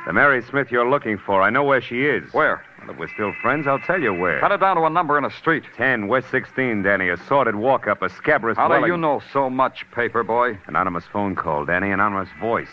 The 0.07 0.15
Mary 0.15 0.43
Smith 0.43 0.71
you're 0.71 0.89
looking 0.89 1.19
for, 1.19 1.43
I 1.43 1.51
know 1.51 1.63
where 1.63 1.83
she 1.83 2.07
is. 2.07 2.33
Where? 2.33 2.65
Well, 2.81 2.91
if 2.91 2.97
we're 2.99 3.09
still 3.09 3.35
friends, 3.43 3.67
I'll 3.67 3.79
tell 3.79 4.01
you 4.01 4.15
where. 4.15 4.41
Cut 4.41 4.51
it 4.51 4.61
down 4.61 4.77
to 4.77 4.83
a 4.85 4.91
number 4.91 5.19
in 5.19 5.25
a 5.27 5.31
street. 5.31 5.63
10 5.77 6.09
West 6.09 6.31
16, 6.31 6.83
Danny. 6.83 7.11
A 7.11 7.19
sordid 7.29 7.55
walk 7.55 7.87
up, 7.87 8.01
a 8.01 8.09
scabrous 8.09 8.57
How 8.57 8.69
do 8.69 8.87
you 8.87 8.97
know 8.97 9.21
so 9.33 9.51
much, 9.51 9.85
paper 9.95 10.23
boy? 10.23 10.59
Anonymous 10.67 11.05
phone 11.13 11.37
call, 11.37 11.67
Danny. 11.67 11.91
Anonymous 11.91 12.31
voice. 12.41 12.71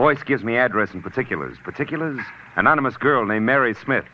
Voice 0.00 0.22
gives 0.22 0.42
me 0.42 0.56
address 0.56 0.94
and 0.94 1.02
particulars. 1.02 1.58
Particulars? 1.62 2.18
Anonymous 2.56 2.96
girl 2.96 3.26
named 3.26 3.44
Mary 3.44 3.74
Smith. 3.74 4.06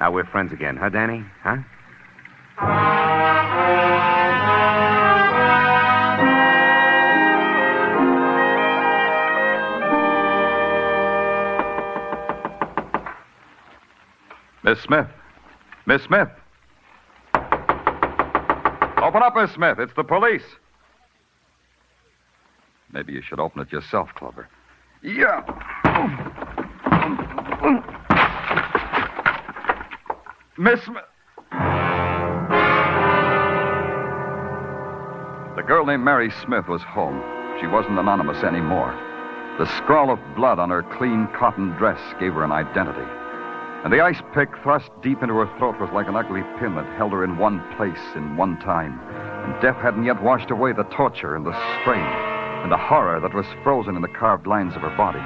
Now 0.00 0.10
we're 0.10 0.24
friends 0.24 0.50
again, 0.50 0.78
huh, 0.78 0.88
Danny? 0.88 1.22
Huh? 1.42 1.58
Miss 14.64 14.80
Smith. 14.80 15.06
Miss 15.84 16.02
Smith. 16.04 16.28
Open 19.02 19.22
up, 19.22 19.36
Miss 19.36 19.50
Smith. 19.52 19.78
It's 19.78 19.92
the 19.96 20.02
police. 20.02 20.56
Maybe 22.90 23.12
you 23.12 23.20
should 23.20 23.38
open 23.38 23.60
it 23.60 23.70
yourself, 23.70 24.08
Clover. 24.14 24.48
Yeah. 25.02 25.40
Miss 30.58 30.80
The 35.56 35.62
girl 35.66 35.86
named 35.86 36.04
Mary 36.04 36.30
Smith 36.44 36.68
was 36.68 36.82
home. 36.82 37.22
She 37.60 37.66
wasn't 37.66 37.98
anonymous 37.98 38.44
anymore. 38.44 38.92
The 39.58 39.64
scrawl 39.78 40.10
of 40.10 40.18
blood 40.36 40.58
on 40.58 40.68
her 40.68 40.82
clean 40.82 41.28
cotton 41.34 41.70
dress 41.78 42.00
gave 42.20 42.34
her 42.34 42.44
an 42.44 42.52
identity. 42.52 43.08
And 43.84 43.90
the 43.90 44.02
ice 44.02 44.20
pick 44.34 44.50
thrust 44.62 44.90
deep 45.02 45.22
into 45.22 45.34
her 45.36 45.58
throat 45.58 45.80
was 45.80 45.90
like 45.94 46.08
an 46.08 46.16
ugly 46.16 46.42
pin 46.58 46.74
that 46.74 46.84
held 46.98 47.12
her 47.12 47.24
in 47.24 47.38
one 47.38 47.62
place 47.76 48.04
in 48.14 48.36
one 48.36 48.58
time. 48.60 49.00
And 49.44 49.62
death 49.62 49.76
hadn't 49.76 50.04
yet 50.04 50.22
washed 50.22 50.50
away 50.50 50.74
the 50.74 50.84
torture 50.84 51.36
and 51.36 51.46
the 51.46 51.80
strain 51.80 52.39
and 52.62 52.70
the 52.70 52.76
horror 52.76 53.20
that 53.20 53.34
was 53.34 53.46
frozen 53.62 53.96
in 53.96 54.02
the 54.02 54.08
carved 54.08 54.46
lines 54.46 54.76
of 54.76 54.82
her 54.82 54.96
body. 54.96 55.20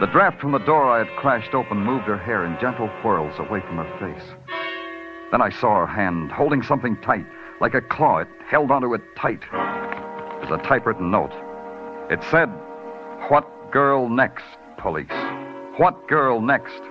The 0.00 0.10
draft 0.12 0.40
from 0.40 0.52
the 0.52 0.58
door 0.58 0.90
I 0.90 0.98
had 0.98 1.16
crashed 1.16 1.54
open 1.54 1.78
moved 1.78 2.04
her 2.04 2.18
hair 2.18 2.44
in 2.44 2.58
gentle 2.60 2.88
whirls 3.00 3.38
away 3.38 3.60
from 3.60 3.76
her 3.76 3.98
face. 3.98 4.28
Then 5.30 5.40
I 5.40 5.50
saw 5.50 5.78
her 5.80 5.86
hand 5.86 6.30
holding 6.30 6.62
something 6.62 6.96
tight, 7.00 7.26
like 7.60 7.74
a 7.74 7.80
claw. 7.80 8.18
It 8.18 8.28
held 8.46 8.70
onto 8.70 8.94
it 8.94 9.02
tight. 9.16 9.42
It 9.42 10.50
was 10.50 10.60
a 10.60 10.62
typewritten 10.62 11.10
note. 11.10 11.32
It 12.10 12.22
said, 12.30 12.48
What 13.28 13.48
girl 13.72 14.08
next, 14.08 14.44
police? 14.78 15.10
What 15.76 16.06
girl 16.06 16.40
next? 16.40 16.82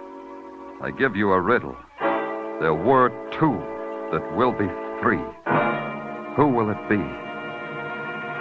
I 0.82 0.92
give 0.92 1.16
you 1.16 1.32
a 1.32 1.40
riddle. 1.40 1.76
There 2.60 2.74
were 2.74 3.10
two 3.32 3.58
that 4.12 4.36
will 4.36 4.52
be 4.52 4.68
three. 5.02 5.24
Who 6.36 6.48
will 6.48 6.70
it 6.70 6.90
be? 6.90 7.04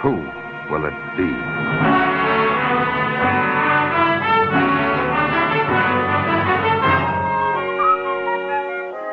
Who 0.01 0.42
will 0.69 0.85
it 0.85 0.93
be? 1.17 1.29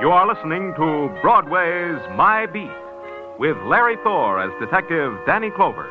You 0.00 0.10
are 0.12 0.26
listening 0.26 0.72
to 0.76 1.14
Broadway's 1.20 2.00
My 2.16 2.46
Beat 2.46 2.70
with 3.38 3.56
Larry 3.66 3.96
Thor 4.02 4.40
as 4.40 4.50
Detective 4.58 5.12
Danny 5.26 5.50
Clover. 5.50 5.88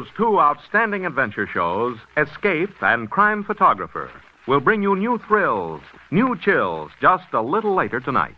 Those 0.00 0.08
two 0.16 0.40
outstanding 0.40 1.04
adventure 1.04 1.46
shows, 1.46 1.98
Escape 2.16 2.70
and 2.80 3.10
Crime 3.10 3.44
Photographer, 3.44 4.10
will 4.46 4.60
bring 4.60 4.82
you 4.82 4.96
new 4.96 5.18
thrills, 5.28 5.82
new 6.10 6.38
chills 6.38 6.90
just 7.02 7.26
a 7.34 7.42
little 7.42 7.74
later 7.74 8.00
tonight. 8.00 8.34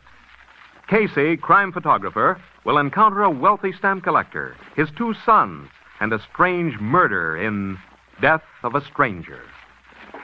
Casey, 0.88 1.37
crime 1.37 1.71
photographer, 1.71 2.42
will 2.64 2.78
encounter 2.78 3.23
a 3.23 3.31
wealthy 3.31 3.73
stamp 3.73 4.02
collector, 4.02 4.57
his 4.75 4.88
two 4.99 5.14
sons, 5.25 5.69
and 6.00 6.12
a 6.12 6.19
strange 6.33 6.81
murder 6.81 7.37
in 7.37 7.78
Death 8.21 8.42
of 8.64 8.75
a 8.75 8.85
Stranger. 8.85 9.42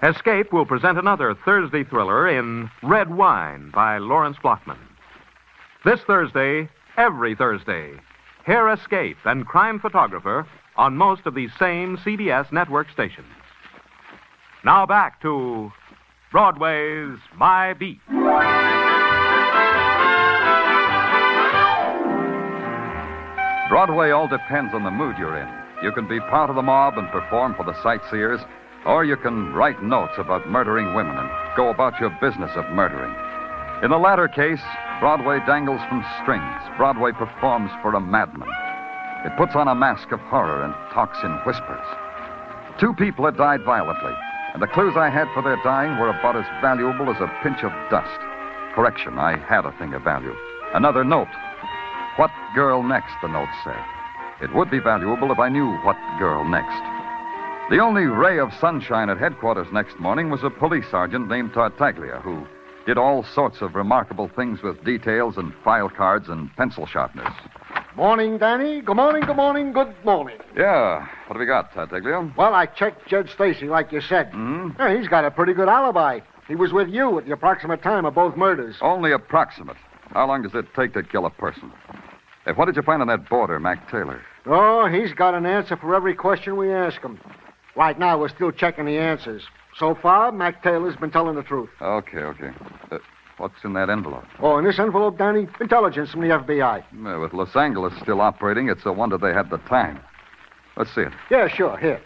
Escape 0.02 0.52
will 0.52 0.66
present 0.66 0.98
another 0.98 1.36
Thursday 1.44 1.84
thriller 1.84 2.26
in 2.28 2.68
Red 2.82 3.14
Wine 3.14 3.70
by 3.72 3.98
Lawrence 3.98 4.38
Blochman. 4.42 4.80
This 5.84 6.00
Thursday, 6.00 6.68
every 6.96 7.36
Thursday, 7.36 7.92
hear 8.44 8.68
Escape 8.70 9.18
and 9.24 9.46
Crime 9.46 9.78
Photographer 9.78 10.44
on 10.78 10.96
most 10.96 11.26
of 11.26 11.34
these 11.34 11.50
same 11.58 11.98
CBS 11.98 12.50
network 12.52 12.88
stations. 12.90 13.26
Now 14.64 14.86
back 14.86 15.20
to 15.22 15.72
Broadway's 16.30 17.18
My 17.36 17.74
Beat. 17.74 18.00
Broadway 23.68 24.10
all 24.10 24.28
depends 24.28 24.72
on 24.72 24.84
the 24.84 24.90
mood 24.90 25.16
you're 25.18 25.36
in. 25.36 25.48
You 25.82 25.92
can 25.92 26.08
be 26.08 26.20
part 26.20 26.48
of 26.48 26.56
the 26.56 26.62
mob 26.62 26.96
and 26.96 27.10
perform 27.10 27.54
for 27.54 27.64
the 27.64 27.80
sightseers, 27.82 28.40
or 28.86 29.04
you 29.04 29.16
can 29.16 29.52
write 29.52 29.82
notes 29.82 30.14
about 30.16 30.48
murdering 30.48 30.94
women 30.94 31.16
and 31.16 31.28
go 31.56 31.68
about 31.70 32.00
your 32.00 32.16
business 32.20 32.50
of 32.54 32.64
murdering. 32.70 33.14
In 33.82 33.90
the 33.90 33.98
latter 33.98 34.26
case, 34.26 34.62
Broadway 35.00 35.38
dangles 35.46 35.80
from 35.88 36.04
strings. 36.22 36.62
Broadway 36.76 37.12
performs 37.12 37.70
for 37.82 37.94
a 37.94 38.00
madman. 38.00 38.48
It 39.24 39.36
puts 39.36 39.56
on 39.56 39.66
a 39.66 39.74
mask 39.74 40.12
of 40.12 40.20
horror 40.20 40.62
and 40.62 40.74
talks 40.92 41.18
in 41.24 41.32
whispers. 41.44 41.86
Two 42.78 42.94
people 42.94 43.24
had 43.24 43.36
died 43.36 43.64
violently, 43.64 44.12
and 44.54 44.62
the 44.62 44.68
clues 44.68 44.96
I 44.96 45.10
had 45.10 45.26
for 45.34 45.42
their 45.42 45.58
dying 45.64 45.98
were 45.98 46.10
about 46.10 46.36
as 46.36 46.46
valuable 46.62 47.10
as 47.10 47.20
a 47.20 47.32
pinch 47.42 47.64
of 47.64 47.72
dust. 47.90 48.20
Correction, 48.74 49.18
I 49.18 49.36
had 49.36 49.66
a 49.66 49.72
thing 49.72 49.92
of 49.94 50.02
value. 50.02 50.34
Another 50.72 51.02
note. 51.02 51.28
What 52.16 52.30
girl 52.54 52.82
next, 52.82 53.14
the 53.20 53.28
note 53.28 53.48
said. 53.64 53.82
It 54.40 54.54
would 54.54 54.70
be 54.70 54.78
valuable 54.78 55.32
if 55.32 55.38
I 55.40 55.48
knew 55.48 55.76
what 55.78 55.96
girl 56.18 56.44
next. 56.44 56.80
The 57.70 57.80
only 57.80 58.04
ray 58.04 58.38
of 58.38 58.54
sunshine 58.60 59.10
at 59.10 59.18
headquarters 59.18 59.66
next 59.72 59.98
morning 59.98 60.30
was 60.30 60.44
a 60.44 60.50
police 60.50 60.88
sergeant 60.90 61.28
named 61.28 61.54
Tartaglia, 61.54 62.20
who 62.22 62.46
did 62.86 62.96
all 62.96 63.22
sorts 63.22 63.60
of 63.60 63.74
remarkable 63.74 64.28
things 64.28 64.62
with 64.62 64.82
details 64.84 65.36
and 65.36 65.52
file 65.64 65.90
cards 65.90 66.28
and 66.28 66.54
pencil 66.56 66.86
sharpeners. 66.86 67.34
Morning, 67.96 68.38
Danny. 68.38 68.80
Good 68.80 68.96
morning, 68.96 69.22
good 69.26 69.36
morning, 69.36 69.72
good 69.72 69.92
morning. 70.04 70.36
Yeah, 70.56 71.00
what 71.26 71.36
have 71.36 71.38
we 71.38 71.46
got, 71.46 71.72
Tartaglia? 71.72 72.32
Well, 72.36 72.54
I 72.54 72.66
checked 72.66 73.08
Jed 73.08 73.28
Stacy, 73.34 73.66
like 73.66 73.90
you 73.92 74.00
said. 74.00 74.30
Hmm? 74.30 74.70
Yeah, 74.78 74.96
he's 74.96 75.08
got 75.08 75.24
a 75.24 75.30
pretty 75.30 75.52
good 75.52 75.68
alibi. 75.68 76.20
He 76.46 76.54
was 76.54 76.72
with 76.72 76.88
you 76.88 77.18
at 77.18 77.26
the 77.26 77.32
approximate 77.32 77.82
time 77.82 78.04
of 78.04 78.14
both 78.14 78.36
murders. 78.36 78.76
Only 78.80 79.12
approximate. 79.12 79.76
How 80.12 80.26
long 80.26 80.42
does 80.42 80.54
it 80.54 80.66
take 80.76 80.94
to 80.94 81.02
kill 81.02 81.26
a 81.26 81.30
person? 81.30 81.72
Hey, 82.44 82.52
what 82.52 82.66
did 82.66 82.76
you 82.76 82.82
find 82.82 83.02
on 83.02 83.08
that 83.08 83.28
border, 83.28 83.58
Mac 83.58 83.90
Taylor? 83.90 84.22
Oh, 84.46 84.86
he's 84.86 85.12
got 85.12 85.34
an 85.34 85.44
answer 85.44 85.76
for 85.76 85.94
every 85.94 86.14
question 86.14 86.56
we 86.56 86.72
ask 86.72 87.00
him. 87.02 87.18
Right 87.76 87.98
now, 87.98 88.18
we're 88.18 88.28
still 88.28 88.52
checking 88.52 88.86
the 88.86 88.98
answers. 88.98 89.42
So 89.78 89.94
far, 89.94 90.32
Mac 90.32 90.62
Taylor's 90.62 90.96
been 90.96 91.10
telling 91.10 91.36
the 91.36 91.42
truth. 91.42 91.70
Okay, 91.80 92.18
okay. 92.18 92.50
Uh, 92.90 92.98
what's 93.38 93.62
in 93.64 93.72
that 93.74 93.90
envelope? 93.90 94.24
Oh, 94.40 94.58
in 94.58 94.64
this 94.64 94.78
envelope, 94.78 95.18
Danny, 95.18 95.46
intelligence 95.60 96.10
from 96.10 96.20
the 96.22 96.28
FBI. 96.28 96.84
Uh, 97.06 97.20
with 97.20 97.32
Los 97.32 97.54
Angeles 97.56 97.92
still 98.00 98.20
operating, 98.20 98.68
it's 98.68 98.84
a 98.84 98.92
wonder 98.92 99.18
they 99.18 99.32
had 99.32 99.50
the 99.50 99.58
time. 99.58 100.00
Let's 100.76 100.94
see 100.94 101.02
it. 101.02 101.12
Yeah, 101.30 101.48
sure. 101.48 101.76
Here. 101.76 102.00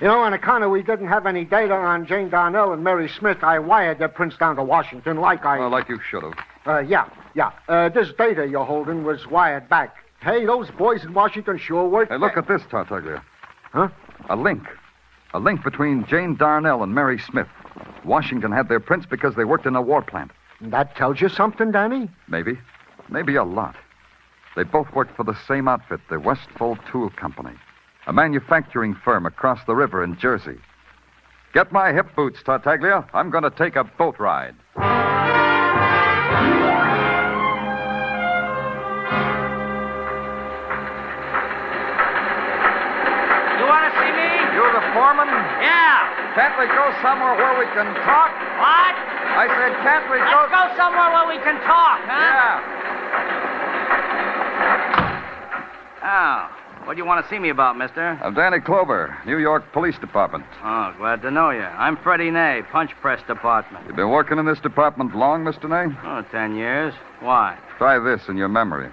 You 0.00 0.06
know, 0.06 0.20
on 0.20 0.32
account 0.32 0.64
of 0.64 0.70
we 0.70 0.82
didn't 0.82 1.08
have 1.08 1.26
any 1.26 1.44
data 1.44 1.74
on 1.74 2.06
Jane 2.06 2.28
Darnell 2.28 2.72
and 2.72 2.84
Mary 2.84 3.08
Smith, 3.08 3.38
I 3.42 3.58
wired 3.58 3.98
their 3.98 4.08
prints 4.08 4.36
down 4.36 4.56
to 4.56 4.62
Washington 4.62 5.16
like 5.16 5.44
I. 5.44 5.58
Well, 5.58 5.70
like 5.70 5.88
you 5.88 5.98
should 6.08 6.22
have. 6.22 6.34
Uh, 6.66 6.78
yeah, 6.80 7.08
yeah. 7.34 7.50
Uh, 7.68 7.88
this 7.88 8.08
data 8.16 8.46
you're 8.46 8.64
holding 8.64 9.04
was 9.04 9.26
wired 9.26 9.68
back. 9.68 9.96
Hey, 10.20 10.44
those 10.44 10.70
boys 10.72 11.04
in 11.04 11.14
Washington 11.14 11.58
sure 11.58 11.88
work. 11.88 12.10
Hey, 12.10 12.18
look 12.18 12.36
at 12.36 12.48
this, 12.48 12.62
Tartaglia. 12.70 13.22
Huh? 13.72 13.88
A 14.28 14.36
link. 14.36 14.64
A 15.34 15.38
link 15.38 15.62
between 15.62 16.06
Jane 16.06 16.36
Darnell 16.36 16.82
and 16.82 16.94
Mary 16.94 17.18
Smith. 17.18 17.48
Washington 18.04 18.52
had 18.52 18.68
their 18.68 18.80
prints 18.80 19.06
because 19.06 19.34
they 19.34 19.44
worked 19.44 19.66
in 19.66 19.76
a 19.76 19.82
war 19.82 20.02
plant. 20.02 20.30
That 20.60 20.96
tells 20.96 21.20
you 21.20 21.28
something, 21.28 21.70
Danny? 21.70 22.08
Maybe. 22.28 22.58
Maybe 23.08 23.36
a 23.36 23.44
lot. 23.44 23.76
They 24.56 24.64
both 24.64 24.92
worked 24.92 25.14
for 25.16 25.24
the 25.24 25.38
same 25.46 25.68
outfit, 25.68 26.00
the 26.10 26.18
Westfall 26.18 26.78
Tool 26.90 27.10
Company, 27.10 27.54
a 28.06 28.12
manufacturing 28.12 28.94
firm 29.04 29.24
across 29.24 29.60
the 29.66 29.74
river 29.76 30.02
in 30.02 30.18
Jersey. 30.18 30.58
Get 31.54 31.70
my 31.72 31.92
hip 31.92 32.14
boots, 32.16 32.42
Tartaglia. 32.42 33.08
I'm 33.14 33.30
going 33.30 33.44
to 33.44 33.50
take 33.50 33.76
a 33.76 33.84
boat 33.84 34.18
ride. 34.18 34.54
You 43.58 43.64
want 43.64 43.84
to 43.86 43.92
see 43.96 44.10
me? 44.12 44.28
You're 44.54 44.72
the 44.72 44.84
foreman? 44.92 45.28
Yeah. 45.62 46.17
Can't 46.38 46.54
we 46.54 46.70
go 46.70 46.94
somewhere 47.02 47.34
where 47.34 47.58
we 47.58 47.66
can 47.74 47.90
talk? 48.06 48.30
What? 48.62 48.94
I 48.94 49.50
said, 49.58 49.74
can't 49.82 50.06
we 50.06 50.22
Let's 50.22 50.30
go... 50.30 50.46
go 50.54 50.70
somewhere 50.78 51.10
where 51.10 51.26
we 51.26 51.42
can 51.42 51.58
talk, 51.66 51.98
huh? 52.06 52.14
Yeah. 52.14 52.62
Oh, 56.06 56.86
what 56.86 56.94
do 56.94 57.02
you 57.02 57.04
want 57.04 57.24
to 57.24 57.28
see 57.28 57.40
me 57.40 57.48
about, 57.48 57.76
mister? 57.76 58.16
I'm 58.22 58.34
Danny 58.34 58.60
Clover, 58.60 59.18
New 59.26 59.38
York 59.38 59.72
Police 59.72 59.98
Department. 59.98 60.44
Oh, 60.62 60.94
glad 60.96 61.22
to 61.22 61.30
know 61.32 61.50
you. 61.50 61.62
I'm 61.62 61.96
Freddie 61.96 62.30
Ney, 62.30 62.62
Punch 62.70 62.92
Press 63.00 63.20
Department. 63.26 63.84
You've 63.88 63.96
been 63.96 64.10
working 64.10 64.38
in 64.38 64.46
this 64.46 64.60
department 64.60 65.16
long, 65.16 65.42
Mr. 65.42 65.68
Ney? 65.68 65.92
Oh, 66.04 66.22
ten 66.30 66.54
years. 66.54 66.94
Why? 67.18 67.58
Try 67.78 67.98
this 67.98 68.28
in 68.28 68.36
your 68.36 68.48
memory. 68.48 68.92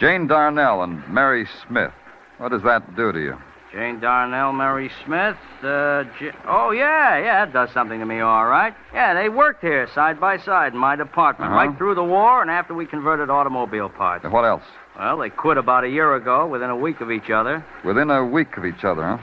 Jane 0.00 0.26
Darnell 0.26 0.82
and 0.82 1.08
Mary 1.08 1.46
Smith. 1.68 1.92
What 2.38 2.48
does 2.48 2.64
that 2.64 2.96
do 2.96 3.12
to 3.12 3.20
you? 3.20 3.38
Jane 3.72 4.00
Darnell, 4.00 4.52
Mary 4.52 4.90
Smith. 5.04 5.36
Uh, 5.62 6.02
J- 6.18 6.32
oh, 6.48 6.70
yeah, 6.72 7.18
yeah, 7.18 7.44
that 7.44 7.52
does 7.52 7.70
something 7.72 8.00
to 8.00 8.06
me, 8.06 8.18
all 8.20 8.46
right. 8.46 8.74
Yeah, 8.92 9.14
they 9.14 9.28
worked 9.28 9.60
here 9.62 9.88
side 9.94 10.18
by 10.20 10.38
side 10.38 10.72
in 10.72 10.78
my 10.78 10.96
department, 10.96 11.52
Uh-huh. 11.52 11.60
right 11.68 11.78
through 11.78 11.94
the 11.94 12.02
war 12.02 12.42
and 12.42 12.50
after 12.50 12.74
we 12.74 12.84
converted 12.86 13.30
automobile 13.30 13.88
parts. 13.88 14.24
And 14.24 14.32
what 14.32 14.44
else? 14.44 14.64
Well, 14.98 15.18
they 15.18 15.30
quit 15.30 15.56
about 15.56 15.84
a 15.84 15.88
year 15.88 16.16
ago, 16.16 16.46
within 16.48 16.68
a 16.70 16.76
week 16.76 17.00
of 17.00 17.12
each 17.12 17.30
other. 17.30 17.64
Within 17.84 18.10
a 18.10 18.24
week 18.24 18.56
of 18.56 18.64
each 18.66 18.84
other, 18.84 19.06
huh? 19.06 19.18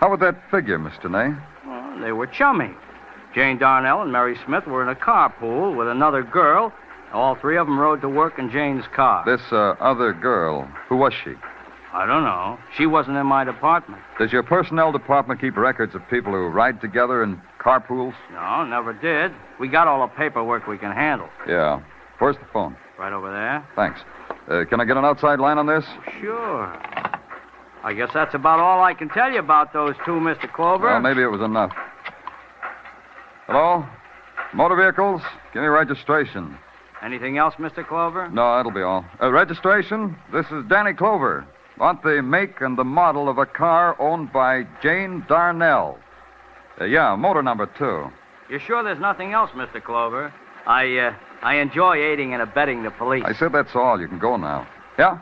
How 0.00 0.10
would 0.10 0.20
that 0.20 0.36
figure, 0.50 0.78
Mr. 0.78 1.08
Ney? 1.10 1.36
Well, 1.66 2.00
they 2.00 2.12
were 2.12 2.26
chummy. 2.26 2.70
Jane 3.34 3.58
Darnell 3.58 4.02
and 4.02 4.10
Mary 4.10 4.36
Smith 4.44 4.66
were 4.66 4.82
in 4.82 4.88
a 4.88 4.94
carpool 4.96 5.76
with 5.76 5.86
another 5.86 6.22
girl. 6.24 6.72
All 7.12 7.36
three 7.36 7.56
of 7.56 7.66
them 7.68 7.78
rode 7.78 8.00
to 8.00 8.08
work 8.08 8.38
in 8.38 8.50
Jane's 8.50 8.84
car. 8.94 9.22
This 9.24 9.40
uh, 9.52 9.76
other 9.80 10.12
girl, 10.12 10.68
who 10.88 10.96
was 10.96 11.12
she? 11.24 11.34
I 11.92 12.04
don't 12.06 12.22
know. 12.22 12.58
She 12.76 12.86
wasn't 12.86 13.16
in 13.16 13.26
my 13.26 13.44
department. 13.44 14.02
Does 14.18 14.30
your 14.30 14.42
personnel 14.42 14.92
department 14.92 15.40
keep 15.40 15.56
records 15.56 15.94
of 15.94 16.02
people 16.10 16.32
who 16.32 16.46
ride 16.48 16.80
together 16.80 17.22
in 17.22 17.40
carpools? 17.58 18.14
No, 18.32 18.64
never 18.64 18.92
did. 18.92 19.32
We 19.58 19.68
got 19.68 19.88
all 19.88 20.06
the 20.06 20.12
paperwork 20.14 20.66
we 20.66 20.76
can 20.76 20.92
handle. 20.92 21.28
Yeah. 21.46 21.80
Where's 22.18 22.36
the 22.36 22.46
phone? 22.52 22.76
Right 22.98 23.12
over 23.12 23.30
there. 23.30 23.66
Thanks. 23.74 24.00
Uh, 24.50 24.64
can 24.68 24.80
I 24.80 24.84
get 24.84 24.96
an 24.96 25.04
outside 25.04 25.38
line 25.40 25.56
on 25.56 25.66
this? 25.66 25.84
Sure. 26.20 26.66
I 27.84 27.94
guess 27.94 28.10
that's 28.12 28.34
about 28.34 28.60
all 28.60 28.82
I 28.82 28.92
can 28.92 29.08
tell 29.08 29.30
you 29.30 29.38
about 29.38 29.72
those 29.72 29.94
two, 30.04 30.12
Mr. 30.12 30.52
Clover. 30.52 30.86
Well, 30.86 31.00
maybe 31.00 31.22
it 31.22 31.26
was 31.30 31.40
enough. 31.40 31.72
Hello? 33.46 33.86
Motor 34.52 34.76
vehicles? 34.76 35.22
Give 35.54 35.62
me 35.62 35.68
registration. 35.68 36.58
Anything 37.02 37.38
else, 37.38 37.54
Mr. 37.58 37.86
Clover? 37.86 38.28
No, 38.28 38.56
that'll 38.56 38.72
be 38.72 38.82
all. 38.82 39.04
Uh, 39.22 39.30
registration? 39.30 40.16
This 40.32 40.46
is 40.46 40.64
Danny 40.68 40.92
Clover. 40.92 41.46
Want 41.78 42.02
the 42.02 42.20
make 42.22 42.60
and 42.60 42.76
the 42.76 42.82
model 42.84 43.28
of 43.28 43.38
a 43.38 43.46
car 43.46 43.94
owned 44.00 44.32
by 44.32 44.66
Jane 44.82 45.24
Darnell. 45.28 46.00
Uh, 46.80 46.86
yeah, 46.86 47.14
motor 47.14 47.40
number 47.42 47.66
two. 47.78 48.10
You 48.50 48.58
sure 48.58 48.82
there's 48.82 48.98
nothing 48.98 49.32
else, 49.32 49.52
Mr. 49.52 49.80
Clover? 49.82 50.32
I, 50.66 50.98
uh, 50.98 51.14
I 51.42 51.54
enjoy 51.56 51.96
aiding 51.96 52.32
and 52.32 52.40
abetting 52.42 52.82
the 52.82 52.90
police. 52.90 53.22
I 53.24 53.32
said 53.32 53.52
that's 53.52 53.76
all. 53.76 54.00
You 54.00 54.08
can 54.08 54.18
go 54.18 54.36
now. 54.36 54.66
Yeah? 54.98 55.20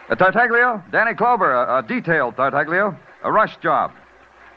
Uh, 0.09 0.15
Tartaglia, 0.15 0.83
Danny 0.91 1.13
Clover, 1.13 1.53
a, 1.53 1.77
a 1.79 1.83
detail, 1.83 2.31
Tartaglia. 2.31 2.97
A 3.23 3.31
rush 3.31 3.57
job. 3.57 3.91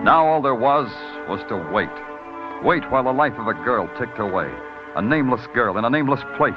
Now 0.03 0.25
all 0.27 0.41
there 0.41 0.55
was 0.55 0.89
was 1.27 1.41
to 1.49 1.57
wait. 1.73 1.89
Wait 2.63 2.89
while 2.89 3.03
the 3.03 3.11
life 3.11 3.33
of 3.37 3.47
a 3.47 3.63
girl 3.65 3.89
ticked 3.99 4.19
away. 4.19 4.49
A 4.95 5.01
nameless 5.01 5.45
girl 5.53 5.77
in 5.77 5.83
a 5.83 5.89
nameless 5.89 6.21
place. 6.37 6.53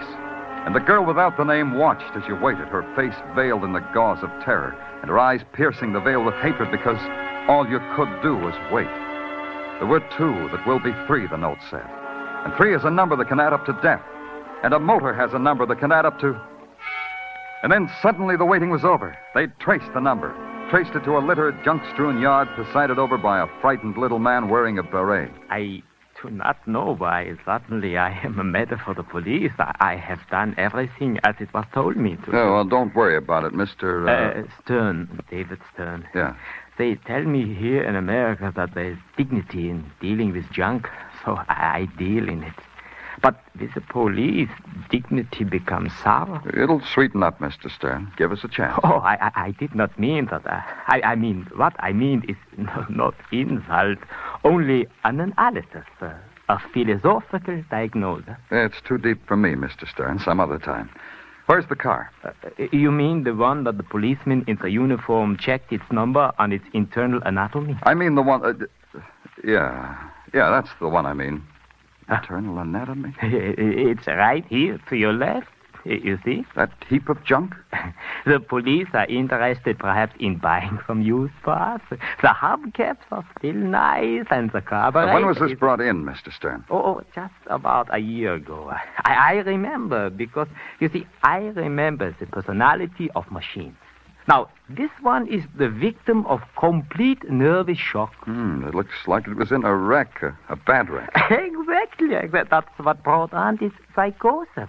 And 0.65 0.73
the 0.73 0.81
girl 0.81 1.05
without 1.05 1.37
the 1.37 1.45
name 1.45 1.79
watched 1.79 2.17
as 2.17 2.23
you 2.29 2.37
waited, 2.37 2.69
her 2.69 2.87
face 2.95 3.17
veiled 3.35 3.65
in 3.65 3.73
the 3.73 3.85
gauze 3.93 4.23
of 4.23 4.31
terror, 4.45 4.77
and 5.03 5.11
her 5.11 5.19
eyes 5.19 5.41
piercing 5.53 5.93
the 5.93 6.01
veil 6.01 6.25
with 6.25 6.35
hatred 6.37 6.71
because 6.71 6.99
all 7.49 7.67
you 7.69 7.81
could 7.97 8.23
do 8.23 8.37
was 8.37 8.55
wait. 8.73 8.87
There 9.79 9.89
were 9.89 10.01
two 10.17 10.49
that 10.55 10.65
will 10.65 10.79
be 10.79 10.95
three, 11.09 11.27
the 11.27 11.37
note 11.37 11.59
said. 11.71 11.85
And 12.45 12.55
three 12.55 12.75
is 12.75 12.85
a 12.85 12.91
number 12.91 13.17
that 13.17 13.29
can 13.29 13.41
add 13.41 13.53
up 13.53 13.67
to 13.67 13.79
death. 13.83 14.03
And 14.63 14.75
a 14.75 14.79
motor 14.79 15.13
has 15.13 15.35
a 15.35 15.39
number 15.41 15.67
that 15.67 15.81
can 15.81 15.91
add 15.91 16.07
up 16.07 16.21
to. 16.21 16.41
And 17.65 17.73
then 17.73 17.91
suddenly 18.01 18.37
the 18.37 18.45
waiting 18.45 18.71
was 18.71 18.85
over. 18.85 19.19
They 19.35 19.49
traced 19.59 19.93
the 19.93 20.01
number, 20.01 20.35
traced 20.71 20.95
it 20.95 21.05
to 21.05 21.19
a 21.19 21.27
littered, 21.27 21.63
junk 21.65 21.83
strewn 21.93 22.21
yard 22.21 22.49
presided 22.55 22.99
over 22.99 23.19
by 23.19 23.43
a 23.43 23.61
frightened 23.61 23.97
little 23.97 24.21
man 24.21 24.49
wearing 24.49 24.79
a 24.79 24.85
beret. 24.85 25.33
I 25.51 25.83
do 26.27 26.35
not 26.35 26.67
know 26.67 26.95
why 26.97 27.33
suddenly 27.45 27.97
I 27.97 28.11
am 28.25 28.39
a 28.39 28.45
matter 28.45 28.81
for 28.85 28.95
the 28.95 29.03
police. 29.03 29.53
I, 29.59 29.97
have 29.97 30.21
done 30.31 30.55
everything 30.59 31.19
as 31.25 31.37
it 31.41 31.53
was 31.55 31.65
told 31.73 31.97
me 31.97 32.17
to. 32.17 32.37
Oh, 32.37 32.53
well, 32.55 32.65
don't 32.65 32.95
worry 32.95 33.17
about 33.17 33.45
it, 33.45 33.53
Mr. 33.53 34.09
Uh... 34.09 34.41
Uh, 34.41 34.43
Stern, 34.63 35.21
David 35.31 35.59
Stern. 35.73 36.07
Yeah. 36.15 36.35
They 36.79 36.97
tell 37.07 37.23
me 37.23 37.55
here 37.55 37.83
in 37.83 37.97
America 37.97 38.53
that 38.55 38.75
there's 38.75 38.99
dignity 39.17 39.71
in 39.71 39.91
dealing 40.01 40.33
with 40.33 40.51
junk, 40.53 40.89
so 41.25 41.39
I 41.49 41.89
deal 41.99 42.29
in 42.29 42.43
it. 42.43 42.55
But 43.23 43.41
with 43.59 43.75
the 43.75 43.81
police, 43.81 44.51
dignity 44.91 45.45
becomes 45.45 45.93
sour. 46.03 46.43
It'll 46.55 46.81
sweeten 46.81 47.23
up, 47.23 47.39
Mr. 47.41 47.71
Stern. 47.71 48.13
Give 48.17 48.33
us 48.33 48.45
a 48.45 48.49
chance. 48.49 48.79
Oh, 48.85 48.99
I, 48.99 49.17
I, 49.21 49.47
I 49.47 49.51
did 49.53 49.75
not 49.75 49.99
mean 49.99 50.27
that. 50.27 50.47
Uh, 50.47 50.61
I, 50.89 51.01
I 51.03 51.15
mean, 51.15 51.47
what 51.57 51.75
I 51.79 51.93
mean 51.93 52.25
is 52.29 52.37
no, 52.59 52.87
not 52.89 53.15
insult, 53.33 53.99
only 54.45 54.87
an 55.05 55.21
analysis, 55.21 55.87
uh, 56.01 56.13
a 56.49 56.59
philosophical 56.73 57.63
diagnosis. 57.71 58.37
It's 58.51 58.81
too 58.87 58.99
deep 58.99 59.27
for 59.27 59.37
me, 59.37 59.55
Mr. 59.55 59.89
Stern. 59.89 60.19
Some 60.19 60.41
other 60.41 60.59
time. 60.59 60.91
Where's 61.47 61.67
the 61.69 61.77
car? 61.77 62.11
Uh, 62.25 62.31
you 62.73 62.91
mean 62.91 63.23
the 63.23 63.35
one 63.35 63.65
that 63.65 63.77
the 63.77 63.85
policeman 63.85 64.45
in 64.49 64.59
the 64.61 64.69
uniform 64.69 65.37
checked 65.37 65.73
its 65.73 65.85
number 65.93 66.33
and 66.39 66.53
its 66.53 66.65
internal 66.73 67.21
anatomy? 67.25 67.79
I 67.85 67.95
mean 67.95 68.17
the 68.17 68.23
one. 68.23 68.45
Uh, 68.45 69.01
yeah. 69.45 70.11
Yeah, 70.35 70.51
that's 70.51 70.71
the 70.81 70.89
one 70.89 71.07
I 71.07 71.15
mean. 71.15 71.45
Internal 72.09 72.59
anatomy? 72.61 73.15
It's 73.23 74.07
right 74.07 74.45
here 74.49 74.79
to 74.89 74.97
your 74.97 75.13
left. 75.13 75.49
You 75.85 76.19
see? 76.25 76.45
That 76.57 76.73
heap 76.89 77.09
of 77.09 77.23
junk? 77.25 77.55
the 78.27 78.41
police 78.41 78.89
are 78.93 79.07
interested 79.07 79.79
perhaps 79.79 80.17
in 80.19 80.37
buying 80.39 80.81
some 80.85 81.01
used 81.01 81.35
parts. 81.45 81.85
The 81.91 81.99
hubcaps 82.29 83.07
are 83.13 83.25
still 83.39 83.55
nice 83.55 84.25
and 84.33 84.51
the 84.51 84.63
carburetor. 84.63 85.15
When 85.15 85.27
was 85.27 85.39
this 85.39 85.53
is- 85.53 85.59
brought 85.59 85.81
in, 85.81 86.05
Mr. 86.05 86.33
Stern? 86.33 86.65
Oh, 86.71 86.83
oh, 86.83 87.03
just 87.15 87.35
about 87.47 87.87
a 87.95 87.99
year 87.99 88.35
ago. 88.35 88.69
I, 89.05 89.15
I 89.15 89.33
remember 89.35 90.11
because, 90.11 90.49
you 90.81 90.89
see, 90.93 91.07
I 91.23 91.39
remember 91.39 92.17
the 92.19 92.27
personality 92.27 93.09
of 93.15 93.31
machines. 93.31 93.77
Now, 94.29 94.49
this 94.69 94.91
one 95.03 95.29
is 95.29 95.45
the 95.57 95.69
victim 95.69 96.27
of 96.27 96.41
complete 96.59 97.31
nervous 97.31 97.79
shock. 97.79 98.13
Hmm, 98.25 98.65
it 98.67 98.75
looks 98.75 98.95
like 99.07 99.29
it 99.29 99.37
was 99.37 99.53
in 99.53 99.65
a 99.65 99.75
wreck, 99.75 100.21
a, 100.23 100.37
a 100.49 100.57
bad 100.57 100.91
wreck. 100.91 101.11
exactly. 101.31 102.09
exa- 102.09 102.49
That's 102.51 102.69
what 102.79 103.03
brought 103.05 103.33
on 103.33 103.57
this 103.57 103.73
psychosis. 103.95 104.69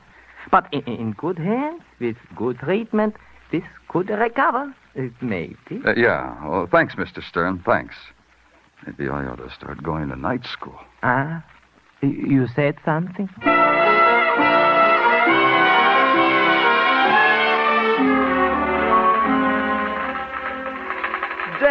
But 0.52 0.72
in, 0.72 0.82
in 0.84 1.12
good 1.14 1.40
hands, 1.40 1.82
with 2.00 2.18
good 2.36 2.60
treatment, 2.60 3.16
this 3.52 3.64
could 3.88 4.10
recover. 4.10 4.74
It 4.96 5.14
may 5.22 5.56
be. 5.68 5.82
Uh, 5.86 5.94
yeah. 5.96 6.48
Well, 6.48 6.68
thanks, 6.72 6.96
Mr. 6.96 7.24
Stern. 7.24 7.62
Thanks. 7.66 7.96
Maybe 8.86 9.10
I 9.10 9.26
ought 9.26 9.38
to 9.38 9.52
start 9.52 9.82
going 9.82 10.10
to 10.10 10.16
night 10.16 10.46
school. 10.46 10.80
Ah, 11.02 11.44
you 12.02 12.48
said 12.56 12.76
something? 12.86 13.28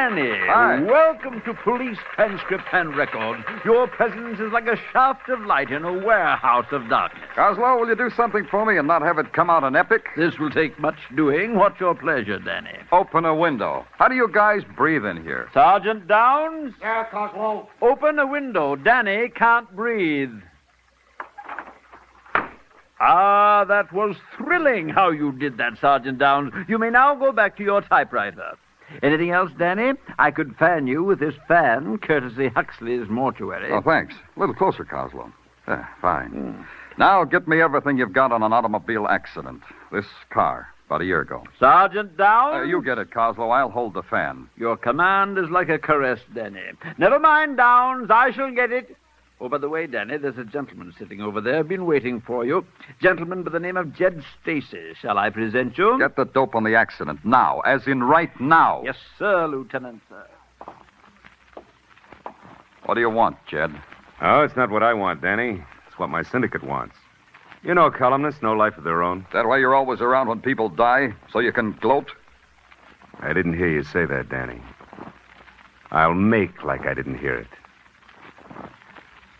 Danny, 0.08 0.38
Hi. 0.46 0.80
welcome 0.84 1.42
to 1.46 1.52
Police 1.64 1.98
Transcript 2.14 2.62
and 2.72 2.96
Record. 2.96 3.42
Your 3.64 3.88
presence 3.88 4.38
is 4.38 4.52
like 4.52 4.68
a 4.68 4.76
shaft 4.92 5.28
of 5.28 5.40
light 5.40 5.72
in 5.72 5.84
a 5.84 5.92
warehouse 5.92 6.66
of 6.70 6.88
darkness. 6.88 7.24
Coslow, 7.34 7.80
will 7.80 7.88
you 7.88 7.96
do 7.96 8.08
something 8.16 8.46
for 8.48 8.64
me 8.64 8.78
and 8.78 8.86
not 8.86 9.02
have 9.02 9.18
it 9.18 9.32
come 9.32 9.50
out 9.50 9.64
an 9.64 9.74
epic? 9.74 10.04
This 10.16 10.38
will 10.38 10.50
take 10.50 10.78
much 10.78 10.94
doing. 11.16 11.56
What's 11.56 11.80
your 11.80 11.96
pleasure, 11.96 12.38
Danny? 12.38 12.78
Open 12.92 13.24
a 13.24 13.34
window. 13.34 13.84
How 13.98 14.06
do 14.06 14.14
you 14.14 14.28
guys 14.32 14.62
breathe 14.76 15.04
in 15.04 15.24
here? 15.24 15.48
Sergeant 15.52 16.06
Downs? 16.06 16.72
Yeah, 16.80 17.06
Coslow. 17.10 17.66
Open 17.82 18.20
a 18.20 18.26
window. 18.28 18.76
Danny 18.76 19.28
can't 19.28 19.68
breathe. 19.74 20.30
Ah, 23.00 23.64
that 23.64 23.92
was 23.92 24.14
thrilling 24.36 24.88
how 24.88 25.10
you 25.10 25.32
did 25.32 25.58
that, 25.58 25.78
Sergeant 25.80 26.20
Downs. 26.20 26.52
You 26.68 26.78
may 26.78 26.90
now 26.90 27.16
go 27.16 27.32
back 27.32 27.56
to 27.56 27.64
your 27.64 27.80
typewriter. 27.80 28.56
Anything 29.02 29.30
else, 29.30 29.50
Danny? 29.58 29.92
I 30.18 30.30
could 30.30 30.56
fan 30.56 30.86
you 30.86 31.02
with 31.04 31.18
this 31.20 31.34
fan, 31.48 31.98
courtesy 31.98 32.48
Huxley's 32.48 33.08
mortuary. 33.08 33.72
Oh, 33.72 33.80
thanks. 33.80 34.14
A 34.36 34.40
little 34.40 34.54
closer, 34.54 34.84
Coslow. 34.84 35.32
Ah, 35.66 35.88
fine. 36.00 36.64
Now 36.98 37.24
get 37.24 37.48
me 37.48 37.60
everything 37.60 37.98
you've 37.98 38.12
got 38.12 38.32
on 38.32 38.42
an 38.42 38.52
automobile 38.52 39.06
accident. 39.08 39.62
This 39.92 40.06
car. 40.30 40.68
About 40.86 41.00
a 41.00 41.04
year 41.04 41.20
ago. 41.20 41.42
Sergeant 41.58 42.16
Downs? 42.16 42.60
Uh, 42.60 42.62
you 42.62 42.80
get 42.80 42.98
it, 42.98 43.10
Coslow. 43.10 43.50
I'll 43.50 43.70
hold 43.70 43.94
the 43.94 44.04
fan. 44.04 44.48
Your 44.56 44.76
command 44.76 45.36
is 45.36 45.50
like 45.50 45.68
a 45.68 45.80
caress, 45.80 46.20
Danny. 46.32 46.60
Never 46.96 47.18
mind, 47.18 47.56
Downs. 47.56 48.08
I 48.08 48.30
shall 48.30 48.52
get 48.52 48.70
it. 48.70 48.96
Oh, 49.38 49.50
by 49.50 49.58
the 49.58 49.68
way, 49.68 49.86
Danny, 49.86 50.16
there's 50.16 50.38
a 50.38 50.44
gentleman 50.44 50.94
sitting 50.98 51.20
over 51.20 51.42
there, 51.42 51.62
been 51.62 51.84
waiting 51.84 52.22
for 52.22 52.46
you. 52.46 52.64
Gentleman 53.02 53.42
by 53.42 53.50
the 53.50 53.60
name 53.60 53.76
of 53.76 53.94
Jed 53.94 54.24
Stacy. 54.40 54.94
Shall 55.00 55.18
I 55.18 55.28
present 55.28 55.76
you? 55.76 55.98
Get 55.98 56.16
the 56.16 56.24
dope 56.24 56.54
on 56.54 56.64
the 56.64 56.74
accident 56.74 57.20
now, 57.22 57.60
as 57.60 57.86
in 57.86 58.02
right 58.02 58.30
now. 58.40 58.82
Yes, 58.82 58.96
sir, 59.18 59.46
Lieutenant, 59.46 60.00
sir. 60.08 60.26
What 62.86 62.94
do 62.94 63.00
you 63.00 63.10
want, 63.10 63.36
Jed? 63.46 63.74
Oh, 64.22 64.42
it's 64.42 64.56
not 64.56 64.70
what 64.70 64.82
I 64.82 64.94
want, 64.94 65.20
Danny. 65.20 65.62
It's 65.86 65.98
what 65.98 66.08
my 66.08 66.22
syndicate 66.22 66.64
wants. 66.64 66.96
You 67.62 67.74
know, 67.74 67.90
columnists, 67.90 68.42
no 68.42 68.54
life 68.54 68.78
of 68.78 68.84
their 68.84 69.02
own. 69.02 69.26
That 69.34 69.46
why 69.46 69.58
you're 69.58 69.74
always 69.74 70.00
around 70.00 70.28
when 70.28 70.40
people 70.40 70.70
die, 70.70 71.12
so 71.30 71.40
you 71.40 71.52
can 71.52 71.72
gloat? 71.72 72.10
I 73.20 73.34
didn't 73.34 73.58
hear 73.58 73.68
you 73.68 73.82
say 73.82 74.06
that, 74.06 74.30
Danny. 74.30 74.62
I'll 75.90 76.14
make 76.14 76.62
like 76.64 76.86
I 76.86 76.94
didn't 76.94 77.18
hear 77.18 77.34
it. 77.34 77.48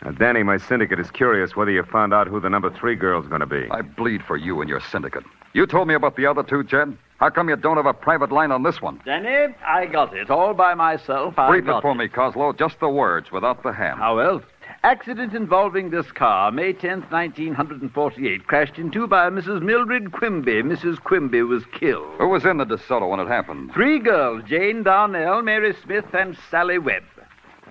Now, 0.03 0.11
Danny, 0.11 0.43
my 0.43 0.57
syndicate 0.57 0.99
is 0.99 1.09
curious 1.11 1.55
whether 1.55 1.71
you 1.71 1.83
found 1.83 2.13
out 2.13 2.27
who 2.27 2.39
the 2.39 2.49
number 2.49 2.69
three 2.69 2.95
girl's 2.95 3.27
going 3.27 3.41
to 3.41 3.47
be. 3.47 3.67
I 3.71 3.81
bleed 3.81 4.23
for 4.23 4.37
you 4.37 4.61
and 4.61 4.69
your 4.69 4.79
syndicate. 4.79 5.23
You 5.53 5.65
told 5.65 5.87
me 5.87 5.95
about 5.95 6.15
the 6.15 6.25
other 6.25 6.43
two, 6.43 6.63
Jed. 6.63 6.95
How 7.19 7.31
come 7.31 7.49
you 7.49 7.55
don't 7.55 7.77
have 7.77 7.87
a 7.87 7.93
private 7.93 8.31
line 8.31 8.51
on 8.51 8.61
this 8.61 8.79
one? 8.79 9.01
Danny, 9.03 9.55
I 9.65 9.87
got 9.87 10.15
it 10.15 10.29
all 10.29 10.53
by 10.53 10.75
myself. 10.75 11.33
I 11.39 11.49
Brief 11.49 11.65
got 11.65 11.79
it 11.79 11.81
for 11.81 11.95
me, 11.95 12.07
Coslow. 12.07 12.55
Just 12.55 12.79
the 12.79 12.89
words, 12.89 13.31
without 13.31 13.63
the 13.63 13.71
hand. 13.71 13.97
How 13.97 14.19
else? 14.19 14.43
Accident 14.83 15.33
involving 15.33 15.89
this 15.89 16.11
car, 16.11 16.51
May 16.51 16.73
10th, 16.73 17.09
1948. 17.11 18.45
Crashed 18.45 18.77
into 18.77 19.07
by 19.07 19.31
Mrs. 19.31 19.63
Mildred 19.63 20.11
Quimby. 20.11 20.61
Mrs. 20.61 21.01
Quimby 21.01 21.41
was 21.41 21.63
killed. 21.73 22.13
Who 22.19 22.27
was 22.27 22.45
in 22.45 22.57
the 22.57 22.65
DeSoto 22.65 23.09
when 23.09 23.19
it 23.19 23.27
happened? 23.27 23.73
Three 23.73 23.97
girls 23.97 24.43
Jane 24.47 24.83
Darnell, 24.83 25.41
Mary 25.41 25.75
Smith, 25.83 26.05
and 26.13 26.37
Sally 26.51 26.77
Webb. 26.77 27.03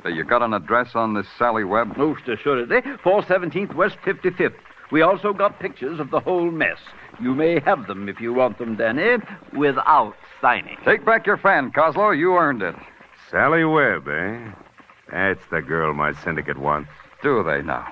Uh, 0.06 0.08
you 0.08 0.22
got 0.22 0.40
an 0.40 0.54
address 0.54 0.90
on 0.94 1.14
this 1.14 1.26
Sally 1.36 1.64
Webb? 1.64 1.96
Most 1.96 2.28
assuredly. 2.28 2.80
417th 2.80 3.74
West 3.74 3.96
55th. 4.04 4.54
We 4.92 5.02
also 5.02 5.32
got 5.32 5.58
pictures 5.58 5.98
of 5.98 6.10
the 6.10 6.20
whole 6.20 6.48
mess. 6.48 6.78
You 7.20 7.34
may 7.34 7.58
have 7.60 7.88
them 7.88 8.08
if 8.08 8.20
you 8.20 8.32
want 8.32 8.58
them, 8.58 8.76
Danny, 8.76 9.16
without 9.52 10.14
signing. 10.40 10.76
Take 10.84 11.04
back 11.04 11.26
your 11.26 11.38
fan, 11.38 11.72
Coslow. 11.72 12.16
You 12.16 12.36
earned 12.36 12.62
it. 12.62 12.76
Sally 13.32 13.64
Webb, 13.64 14.06
eh? 14.06 14.52
That's 15.10 15.44
the 15.50 15.60
girl 15.60 15.92
my 15.92 16.12
syndicate 16.22 16.58
wants. 16.58 16.90
Do 17.20 17.42
they 17.42 17.62
now? 17.62 17.84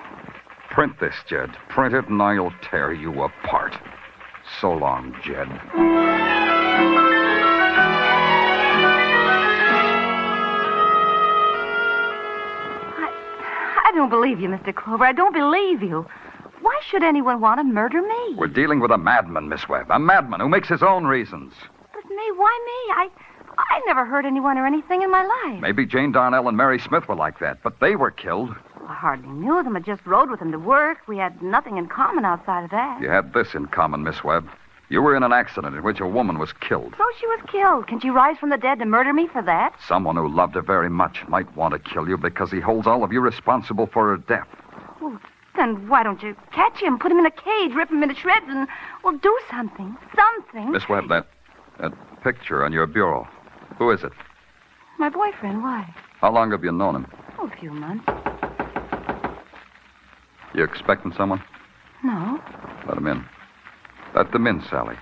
Print 0.69 0.97
this, 1.01 1.15
Jed. 1.27 1.49
Print 1.67 1.95
it, 1.95 2.07
and 2.07 2.21
I'll 2.21 2.53
tear 2.61 2.93
you 2.93 3.23
apart. 3.23 3.75
So 4.61 4.71
long, 4.71 5.13
Jed. 5.21 6.34
Don't 14.05 14.21
believe 14.21 14.39
you, 14.39 14.49
Mr. 14.49 14.73
Clover. 14.73 15.03
I 15.03 15.13
don't 15.13 15.33
believe 15.33 15.81
you. 15.81 16.05
Why 16.61 16.79
should 16.87 17.03
anyone 17.03 17.41
want 17.41 17.59
to 17.59 17.63
murder 17.63 18.03
me? 18.03 18.35
We're 18.35 18.47
dealing 18.47 18.79
with 18.79 18.91
a 18.91 18.99
madman, 18.99 19.49
Miss 19.49 19.67
Webb. 19.67 19.87
A 19.89 19.97
madman 19.97 20.41
who 20.41 20.47
makes 20.47 20.69
his 20.69 20.83
own 20.83 21.05
reasons. 21.05 21.53
But 21.91 22.07
me, 22.07 22.23
why 22.35 22.59
me? 22.65 22.93
I 22.93 23.09
I 23.57 23.81
never 23.87 24.05
hurt 24.05 24.25
anyone 24.25 24.59
or 24.59 24.67
anything 24.67 25.01
in 25.01 25.09
my 25.09 25.23
life. 25.23 25.59
Maybe 25.59 25.87
Jane 25.87 26.11
Darnell 26.11 26.47
and 26.47 26.55
Mary 26.55 26.77
Smith 26.77 27.07
were 27.07 27.15
like 27.15 27.39
that, 27.39 27.63
but 27.63 27.79
they 27.79 27.95
were 27.95 28.11
killed. 28.11 28.53
I 28.87 28.93
hardly 28.93 29.29
knew 29.29 29.63
them. 29.63 29.75
I 29.75 29.79
just 29.79 30.05
rode 30.05 30.29
with 30.29 30.39
them 30.39 30.51
to 30.51 30.59
work. 30.59 30.99
We 31.07 31.17
had 31.17 31.41
nothing 31.41 31.77
in 31.77 31.87
common 31.87 32.25
outside 32.25 32.65
of 32.65 32.69
that. 32.71 33.01
You 33.01 33.09
had 33.09 33.33
this 33.33 33.55
in 33.55 33.65
common, 33.67 34.03
Miss 34.03 34.23
Webb. 34.23 34.47
You 34.89 35.01
were 35.01 35.15
in 35.15 35.23
an 35.23 35.33
accident 35.33 35.75
in 35.75 35.83
which 35.83 35.99
a 35.99 36.07
woman 36.07 36.37
was 36.37 36.53
killed. 36.53 36.93
So 36.97 37.03
she 37.19 37.25
was 37.27 37.39
killed. 37.51 37.87
Can 37.87 37.99
she 37.99 38.09
rise 38.09 38.37
from 38.37 38.49
the 38.49 38.57
dead 38.57 38.79
to 38.79 38.85
murder 38.85 39.13
me 39.13 39.27
for 39.27 39.41
that? 39.41 39.73
Someone 39.87 40.15
who 40.15 40.27
loved 40.27 40.55
her 40.55 40.61
very 40.61 40.89
much 40.89 41.27
might 41.27 41.55
want 41.55 41.73
to 41.73 41.79
kill 41.79 42.07
you 42.07 42.17
because 42.17 42.51
he 42.51 42.59
holds 42.59 42.85
all 42.85 43.03
of 43.03 43.11
you 43.11 43.19
responsible 43.19 43.87
for 43.87 44.09
her 44.09 44.17
death. 44.17 44.47
Well, 45.01 45.19
then 45.55 45.87
why 45.89 46.03
don't 46.03 46.21
you 46.21 46.35
catch 46.51 46.79
him, 46.79 46.99
put 46.99 47.11
him 47.11 47.17
in 47.17 47.25
a 47.25 47.31
cage, 47.31 47.73
rip 47.73 47.89
him 47.89 48.03
into 48.03 48.15
shreds, 48.15 48.45
and, 48.47 48.67
well, 49.03 49.17
do 49.17 49.39
something. 49.49 49.97
Something. 50.15 50.71
Miss 50.71 50.87
Webb, 50.87 51.09
that, 51.09 51.27
that 51.79 51.93
picture 52.23 52.63
on 52.63 52.71
your 52.71 52.85
bureau. 52.85 53.27
Who 53.77 53.89
is 53.89 54.03
it? 54.03 54.11
My 54.99 55.09
boyfriend, 55.09 55.63
why? 55.63 55.93
How 56.21 56.31
long 56.31 56.51
have 56.51 56.63
you 56.63 56.71
known 56.71 56.95
him? 56.95 57.07
Oh, 57.39 57.47
a 57.47 57.59
few 57.59 57.71
months. 57.71 58.05
You 60.53 60.63
expecting 60.63 61.11
someone? 61.13 61.43
No. 62.03 62.39
Let 62.87 62.97
him 62.97 63.07
in. 63.07 63.25
Let 64.15 64.31
them 64.31 64.47
in, 64.47 64.63
Sally. 64.69 64.95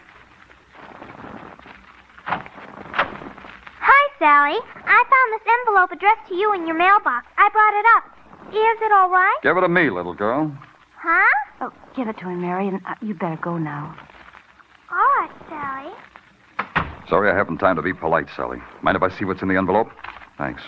Hi, 2.25 4.09
Sally. 4.17 4.57
I 4.85 5.03
found 5.13 5.33
this 5.33 5.45
envelope 5.61 5.91
addressed 5.91 6.27
to 6.29 6.35
you 6.35 6.51
in 6.53 6.65
your 6.65 6.75
mailbox. 6.75 7.27
I 7.37 7.47
brought 7.53 7.73
it 7.75 7.85
up. 7.95 8.05
Is 8.49 8.81
it 8.81 8.91
all 8.91 9.11
right? 9.11 9.37
Give 9.43 9.55
it 9.55 9.61
to 9.61 9.69
me, 9.69 9.91
little 9.91 10.15
girl. 10.15 10.51
Huh? 10.97 11.29
Oh, 11.61 11.71
give 11.95 12.07
it 12.07 12.17
to 12.19 12.29
him, 12.29 12.41
Mary, 12.41 12.67
and 12.67 12.81
uh, 12.87 12.95
you 13.01 13.13
better 13.13 13.37
go 13.37 13.59
now. 13.59 13.95
All 14.91 14.97
right, 14.97 15.31
Sally. 15.47 15.93
Sorry 17.07 17.29
I 17.29 17.35
haven't 17.35 17.59
time 17.59 17.75
to 17.75 17.83
be 17.83 17.93
polite, 17.93 18.29
Sally. 18.35 18.57
Mind 18.81 18.97
if 18.97 19.03
I 19.03 19.09
see 19.15 19.25
what's 19.25 19.43
in 19.43 19.47
the 19.47 19.57
envelope? 19.57 19.91
Thanks. 20.39 20.63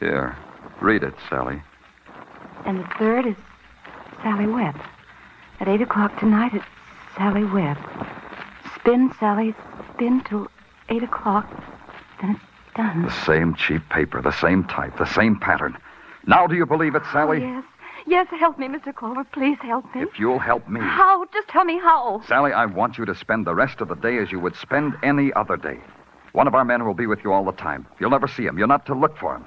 Here. 0.00 0.36
Read 0.80 1.04
it, 1.04 1.14
Sally. 1.30 1.62
And 2.64 2.80
the 2.80 2.88
third 2.98 3.26
is 3.26 3.36
Sally 4.22 4.46
Webb. 4.46 4.74
At 5.58 5.68
8 5.68 5.80
o'clock 5.82 6.18
tonight, 6.18 6.52
it's 6.54 6.64
Sally 7.16 7.44
Webb. 7.44 7.78
Spin, 8.74 9.12
Sally, 9.18 9.54
spin 9.94 10.22
till 10.24 10.48
8 10.88 11.02
o'clock. 11.02 11.48
Then 12.20 12.32
it's 12.32 12.76
done. 12.76 13.02
The 13.04 13.24
same 13.24 13.54
cheap 13.54 13.88
paper, 13.88 14.20
the 14.20 14.32
same 14.32 14.64
type, 14.64 14.98
the 14.98 15.06
same 15.06 15.36
pattern. 15.38 15.76
Now 16.26 16.46
do 16.46 16.56
you 16.56 16.66
believe 16.66 16.94
it, 16.94 17.02
Sally? 17.12 17.38
Oh, 17.42 17.46
yes. 17.46 17.64
Yes, 18.08 18.28
help 18.38 18.58
me, 18.58 18.68
Mr. 18.68 18.94
Clover. 18.94 19.24
Please 19.24 19.58
help 19.62 19.84
me. 19.94 20.02
If 20.02 20.18
you'll 20.18 20.38
help 20.38 20.68
me. 20.68 20.80
How? 20.80 21.24
Just 21.32 21.48
tell 21.48 21.64
me 21.64 21.78
how. 21.78 22.22
Sally, 22.28 22.52
I 22.52 22.66
want 22.66 22.98
you 22.98 23.04
to 23.04 23.14
spend 23.14 23.46
the 23.46 23.54
rest 23.54 23.80
of 23.80 23.88
the 23.88 23.96
day 23.96 24.18
as 24.18 24.30
you 24.30 24.38
would 24.38 24.54
spend 24.54 24.94
any 25.02 25.32
other 25.32 25.56
day. 25.56 25.80
One 26.32 26.46
of 26.46 26.54
our 26.54 26.64
men 26.64 26.84
will 26.84 26.94
be 26.94 27.06
with 27.06 27.24
you 27.24 27.32
all 27.32 27.44
the 27.44 27.52
time. 27.52 27.86
You'll 27.98 28.10
never 28.10 28.28
see 28.28 28.44
him. 28.44 28.58
You're 28.58 28.68
not 28.68 28.86
to 28.86 28.94
look 28.94 29.16
for 29.16 29.34
him. 29.34 29.44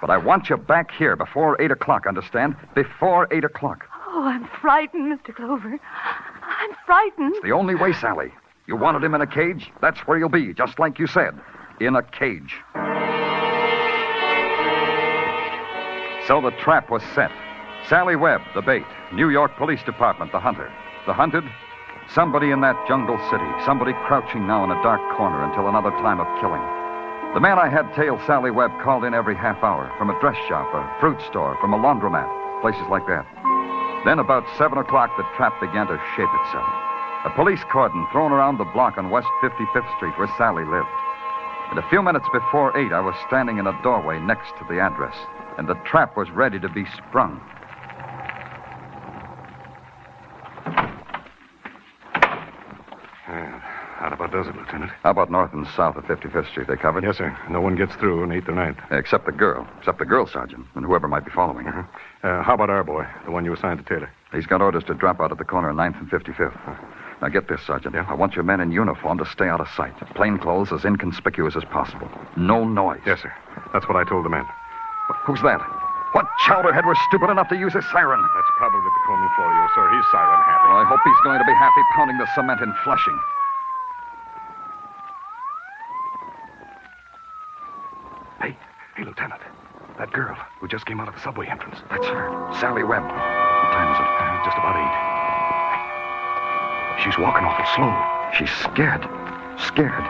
But 0.00 0.10
I 0.10 0.16
want 0.16 0.48
you 0.48 0.56
back 0.56 0.92
here 0.92 1.16
before 1.16 1.60
8 1.60 1.72
o'clock, 1.72 2.06
understand? 2.06 2.56
Before 2.74 3.28
8 3.30 3.44
o'clock. 3.44 3.86
Oh, 4.16 4.22
I'm 4.22 4.46
frightened, 4.60 5.12
Mr. 5.12 5.34
Clover. 5.34 5.76
I'm 6.44 6.70
frightened. 6.86 7.34
It's 7.34 7.42
The 7.44 7.50
only 7.50 7.74
way, 7.74 7.92
Sally. 7.92 8.30
You 8.68 8.76
wanted 8.76 9.02
him 9.02 9.12
in 9.12 9.20
a 9.20 9.26
cage? 9.26 9.72
That's 9.82 9.98
where 10.06 10.16
you'll 10.16 10.28
be, 10.28 10.54
just 10.54 10.78
like 10.78 11.00
you 11.00 11.08
said. 11.08 11.34
In 11.80 11.96
a 11.96 12.02
cage. 12.02 12.54
So 16.28 16.40
the 16.40 16.52
trap 16.62 16.90
was 16.90 17.02
set. 17.12 17.32
Sally 17.88 18.14
Webb, 18.14 18.42
the 18.54 18.62
bait. 18.62 18.86
New 19.12 19.30
York 19.30 19.56
Police 19.56 19.82
Department, 19.82 20.30
the 20.30 20.38
hunter. 20.38 20.72
The 21.08 21.12
hunted? 21.12 21.42
Somebody 22.14 22.52
in 22.52 22.60
that 22.60 22.78
jungle 22.86 23.18
city. 23.32 23.50
Somebody 23.66 23.94
crouching 24.06 24.46
now 24.46 24.62
in 24.62 24.70
a 24.70 24.80
dark 24.84 25.02
corner 25.16 25.42
until 25.42 25.68
another 25.68 25.90
time 25.90 26.20
of 26.20 26.40
killing. 26.40 26.62
The 27.34 27.40
man 27.40 27.58
I 27.58 27.68
had 27.68 27.92
tail 27.96 28.22
Sally 28.28 28.52
Webb 28.52 28.70
called 28.80 29.02
in 29.02 29.12
every 29.12 29.34
half 29.34 29.60
hour 29.64 29.92
from 29.98 30.08
a 30.08 30.20
dress 30.20 30.36
shop, 30.46 30.72
a 30.72 31.00
fruit 31.00 31.20
store, 31.26 31.58
from 31.60 31.74
a 31.74 31.78
laundromat, 31.78 32.30
places 32.62 32.86
like 32.88 33.06
that. 33.08 33.26
Then 34.04 34.18
about 34.18 34.44
7 34.58 34.76
o'clock, 34.76 35.16
the 35.16 35.24
trap 35.34 35.58
began 35.60 35.86
to 35.86 35.96
shape 36.14 36.28
itself. 36.44 36.68
A 37.24 37.32
police 37.34 37.64
cordon 37.72 38.06
thrown 38.12 38.32
around 38.32 38.58
the 38.58 38.64
block 38.64 38.98
on 38.98 39.08
West 39.08 39.28
55th 39.42 39.96
Street 39.96 40.12
where 40.18 40.28
Sally 40.36 40.64
lived. 40.64 40.88
And 41.70 41.78
a 41.78 41.88
few 41.88 42.02
minutes 42.02 42.26
before 42.30 42.76
8, 42.76 42.92
I 42.92 43.00
was 43.00 43.14
standing 43.26 43.56
in 43.56 43.66
a 43.66 43.82
doorway 43.82 44.20
next 44.20 44.50
to 44.58 44.64
the 44.68 44.78
address, 44.78 45.16
and 45.56 45.66
the 45.66 45.74
trap 45.86 46.18
was 46.18 46.30
ready 46.30 46.60
to 46.60 46.68
be 46.68 46.84
sprung. 46.94 47.40
Yeah, 53.26 53.62
that 54.00 54.03
about 54.14 54.32
does 54.32 54.46
it, 54.46 54.56
Lieutenant. 54.56 54.90
How 55.02 55.10
about 55.10 55.30
north 55.30 55.52
and 55.52 55.66
south 55.76 55.96
of 55.96 56.04
55th 56.04 56.48
Street? 56.50 56.66
They 56.66 56.76
covered? 56.76 57.04
Yes, 57.04 57.18
sir. 57.18 57.36
No 57.50 57.60
one 57.60 57.76
gets 57.76 57.94
through 57.96 58.22
on 58.22 58.30
8th 58.30 58.48
or 58.48 58.52
9th. 58.52 58.92
Except 58.98 59.26
the 59.26 59.32
girl. 59.32 59.68
Except 59.78 59.98
the 59.98 60.04
girl, 60.04 60.26
Sergeant, 60.26 60.66
and 60.74 60.84
whoever 60.84 61.06
might 61.08 61.24
be 61.24 61.30
following 61.30 61.66
her. 61.66 61.88
Uh, 62.22 62.42
how 62.42 62.54
about 62.54 62.70
our 62.70 62.84
boy, 62.84 63.06
the 63.24 63.30
one 63.30 63.44
you 63.44 63.52
assigned 63.52 63.78
to 63.78 63.84
Taylor? 63.84 64.10
He's 64.32 64.46
got 64.46 64.62
orders 64.62 64.84
to 64.84 64.94
drop 64.94 65.20
out 65.20 65.30
at 65.32 65.38
the 65.38 65.44
corner 65.44 65.70
of 65.70 65.76
9th 65.76 66.00
and 66.00 66.10
55th. 66.10 66.78
Now 67.22 67.28
get 67.28 67.48
this, 67.48 67.60
Sergeant. 67.66 67.94
I 67.94 68.14
want 68.14 68.34
your 68.34 68.44
men 68.44 68.60
in 68.60 68.72
uniform 68.72 69.18
to 69.18 69.26
stay 69.26 69.48
out 69.48 69.60
of 69.60 69.68
sight. 69.76 69.94
Plain 70.14 70.38
clothes 70.38 70.72
as 70.72 70.84
inconspicuous 70.84 71.56
as 71.56 71.64
possible. 71.64 72.08
No 72.36 72.64
noise. 72.64 73.00
Yes, 73.06 73.20
sir. 73.22 73.32
That's 73.72 73.86
what 73.88 73.96
I 73.96 74.04
told 74.04 74.24
the 74.24 74.30
men. 74.30 74.44
Who's 75.24 75.40
that? 75.42 75.60
What 76.14 76.26
chowderhead 76.46 76.86
was 76.86 76.96
stupid 77.08 77.30
enough 77.30 77.48
to 77.48 77.56
use 77.56 77.72
his 77.72 77.84
siren? 77.90 78.22
That's 78.22 78.46
probably 78.56 78.78
the 78.78 78.90
Patrolman 79.00 79.28
Florio, 79.34 79.66
sir. 79.74 79.90
He's 79.90 80.06
siren 80.12 80.40
happy. 80.46 80.68
Well, 80.68 80.78
I 80.78 80.84
hope 80.84 81.00
he's 81.02 81.20
going 81.24 81.40
to 81.40 81.44
be 81.44 81.52
happy 81.54 81.80
pounding 81.96 82.18
the 82.18 82.28
cement 82.34 82.60
in 82.60 82.72
Flushing. 82.84 83.18
Hey, 88.40 88.56
hey, 88.96 89.04
Lieutenant. 89.04 89.42
That 90.04 90.12
girl 90.12 90.36
who 90.60 90.68
just 90.68 90.84
came 90.84 91.00
out 91.00 91.08
of 91.08 91.14
the 91.14 91.20
subway 91.22 91.46
entrance. 91.46 91.78
That's 91.88 92.04
her. 92.04 92.28
Sally 92.60 92.84
Webb. 92.84 93.04
What 93.04 93.10
time 93.72 93.88
is 93.90 93.96
it? 93.96 94.04
Uh, 94.04 94.44
just 94.44 94.58
about 94.58 94.76
eight. 94.76 94.92
She's 97.02 97.16
walking 97.16 97.46
awful 97.46 97.64
slow. 97.72 97.88
She's 98.36 98.50
scared. 98.60 99.08
Scared. 99.58 100.04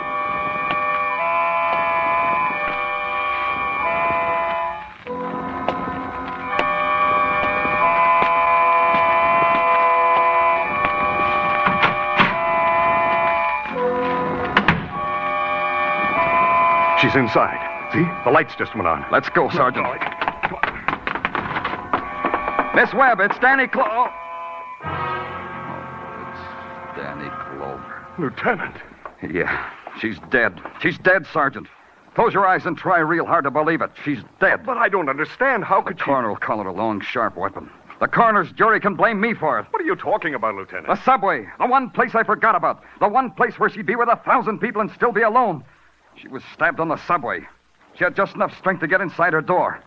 She's 17.00 17.14
inside. 17.14 17.73
See? 17.94 18.04
The 18.24 18.30
lights 18.32 18.56
just 18.58 18.74
went 18.74 18.88
on. 18.88 19.06
Let's 19.12 19.28
go, 19.28 19.48
Sergeant. 19.50 19.86
Miss 22.74 22.92
Webb, 22.92 23.20
it's 23.20 23.38
Danny 23.38 23.68
Clo. 23.68 23.84
Oh, 23.86 24.10
it's 26.28 26.98
Danny 26.98 27.30
Clover. 27.30 28.06
Lieutenant. 28.18 28.74
Yeah, 29.22 29.70
she's 30.00 30.18
dead. 30.30 30.60
She's 30.82 30.98
dead, 30.98 31.24
Sergeant. 31.32 31.68
Close 32.16 32.34
your 32.34 32.44
eyes 32.44 32.66
and 32.66 32.76
try 32.76 32.98
real 32.98 33.26
hard 33.26 33.44
to 33.44 33.52
believe 33.52 33.80
it. 33.80 33.92
She's 34.04 34.18
dead. 34.40 34.66
But 34.66 34.76
I 34.76 34.88
don't 34.88 35.08
understand. 35.08 35.62
How 35.62 35.80
the 35.80 35.90
could 35.90 36.00
she... 36.00 36.04
coroner 36.04 36.30
will 36.30 36.36
call 36.36 36.60
it 36.60 36.66
a 36.66 36.72
long, 36.72 37.00
sharp 37.00 37.36
weapon. 37.36 37.70
The 38.00 38.08
coroner's 38.08 38.50
jury 38.50 38.80
can 38.80 38.96
blame 38.96 39.20
me 39.20 39.34
for 39.34 39.60
it. 39.60 39.66
What 39.70 39.80
are 39.80 39.86
you 39.86 39.94
talking 39.94 40.34
about, 40.34 40.56
Lieutenant? 40.56 40.88
The 40.88 40.96
subway, 41.04 41.46
the 41.60 41.66
one 41.66 41.90
place 41.90 42.16
I 42.16 42.24
forgot 42.24 42.56
about. 42.56 42.82
The 42.98 43.06
one 43.08 43.30
place 43.30 43.56
where 43.60 43.70
she'd 43.70 43.86
be 43.86 43.94
with 43.94 44.08
a 44.08 44.20
thousand 44.24 44.58
people 44.58 44.80
and 44.80 44.90
still 44.90 45.12
be 45.12 45.22
alone. 45.22 45.62
She 46.16 46.26
was 46.26 46.42
stabbed 46.52 46.80
on 46.80 46.88
the 46.88 46.96
subway. 47.06 47.46
She 47.96 48.04
had 48.04 48.16
just 48.16 48.34
enough 48.34 48.56
strength 48.58 48.80
to 48.80 48.86
get 48.86 49.00
inside 49.00 49.32
her 49.32 49.40
door. 49.40 49.80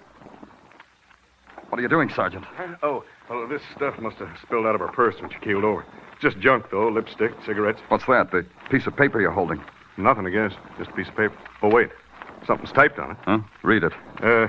What 1.69 1.79
are 1.79 1.81
you 1.81 1.89
doing, 1.89 2.09
Sergeant? 2.09 2.45
Oh, 2.81 3.03
well, 3.29 3.47
this 3.47 3.61
stuff 3.75 3.99
must 3.99 4.17
have 4.17 4.29
spilled 4.41 4.65
out 4.65 4.75
of 4.75 4.81
her 4.81 4.87
purse 4.87 5.15
when 5.19 5.29
she 5.29 5.37
keeled 5.39 5.65
over. 5.65 5.85
Just 6.21 6.39
junk, 6.39 6.71
though. 6.71 6.87
Lipstick, 6.87 7.31
cigarettes. 7.45 7.81
What's 7.89 8.05
that? 8.05 8.31
The 8.31 8.45
piece 8.69 8.87
of 8.87 8.95
paper 8.95 9.19
you're 9.19 9.31
holding? 9.31 9.61
Nothing, 9.97 10.25
I 10.25 10.29
guess. 10.29 10.53
Just 10.77 10.91
a 10.91 10.93
piece 10.93 11.09
of 11.09 11.15
paper. 11.15 11.37
Oh, 11.61 11.69
wait. 11.69 11.89
Something's 12.45 12.71
typed 12.71 12.99
on 12.99 13.11
it. 13.11 13.17
Huh? 13.25 13.39
Read 13.63 13.83
it. 13.83 13.93
Uh, 14.21 14.47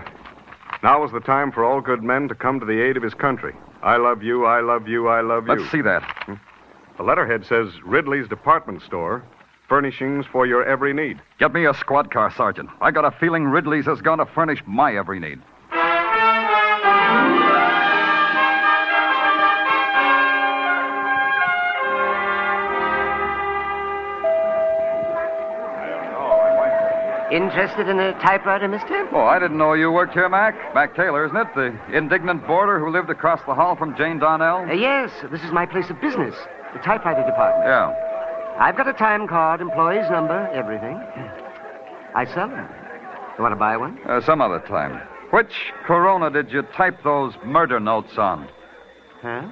now 0.82 1.04
is 1.04 1.10
the 1.10 1.20
time 1.20 1.50
for 1.50 1.64
all 1.64 1.80
good 1.80 2.02
men 2.02 2.28
to 2.28 2.34
come 2.34 2.60
to 2.60 2.66
the 2.66 2.80
aid 2.80 2.96
of 2.96 3.02
his 3.02 3.14
country. 3.14 3.54
I 3.82 3.96
love 3.96 4.22
you, 4.22 4.44
I 4.44 4.60
love 4.60 4.86
you, 4.86 5.08
I 5.08 5.20
love 5.20 5.46
you. 5.48 5.54
Let's 5.54 5.70
see 5.70 5.82
that. 5.82 6.38
The 6.96 7.02
letterhead 7.02 7.46
says 7.46 7.68
Ridley's 7.84 8.28
Department 8.28 8.82
Store, 8.82 9.24
furnishings 9.68 10.26
for 10.32 10.46
your 10.46 10.64
every 10.64 10.92
need. 10.92 11.20
Get 11.38 11.52
me 11.52 11.66
a 11.66 11.74
squad 11.74 12.10
car, 12.10 12.32
Sergeant. 12.34 12.70
I 12.80 12.90
got 12.90 13.04
a 13.04 13.10
feeling 13.18 13.44
Ridley's 13.44 13.86
is 13.86 14.00
going 14.00 14.18
to 14.18 14.26
furnish 14.26 14.62
my 14.66 14.96
every 14.96 15.20
need. 15.20 15.40
Interested 27.30 27.88
in 27.88 28.00
a 28.00 28.12
typewriter, 28.20 28.66
mister? 28.68 29.06
Oh, 29.12 29.20
I 29.20 29.38
didn't 29.38 29.58
know 29.58 29.74
you 29.74 29.92
worked 29.92 30.14
here, 30.14 30.30
Mac. 30.30 30.74
Mac 30.74 30.96
Taylor, 30.96 31.26
isn't 31.26 31.36
it? 31.36 31.46
The 31.54 31.78
indignant 31.94 32.46
boarder 32.46 32.80
who 32.80 32.90
lived 32.90 33.10
across 33.10 33.40
the 33.44 33.54
hall 33.54 33.76
from 33.76 33.94
Jane 33.96 34.18
Donnell? 34.18 34.66
Uh, 34.66 34.72
yes, 34.72 35.10
this 35.30 35.42
is 35.42 35.52
my 35.52 35.66
place 35.66 35.90
of 35.90 36.00
business, 36.00 36.34
the 36.72 36.78
typewriter 36.78 37.22
department. 37.26 37.66
Yeah. 37.66 38.07
I've 38.58 38.76
got 38.76 38.88
a 38.88 38.92
time 38.92 39.28
card, 39.28 39.60
employee's 39.60 40.10
number, 40.10 40.48
everything. 40.52 40.96
I 42.14 42.24
sell 42.34 42.48
them. 42.48 42.68
You 43.36 43.42
want 43.42 43.52
to 43.52 43.56
buy 43.56 43.76
one? 43.76 43.98
Uh, 44.04 44.20
some 44.20 44.40
other 44.40 44.58
time. 44.60 45.00
Which 45.30 45.52
Corona 45.84 46.30
did 46.30 46.50
you 46.50 46.62
type 46.62 47.02
those 47.04 47.34
murder 47.44 47.78
notes 47.78 48.18
on? 48.18 48.48
Huh? 49.22 49.42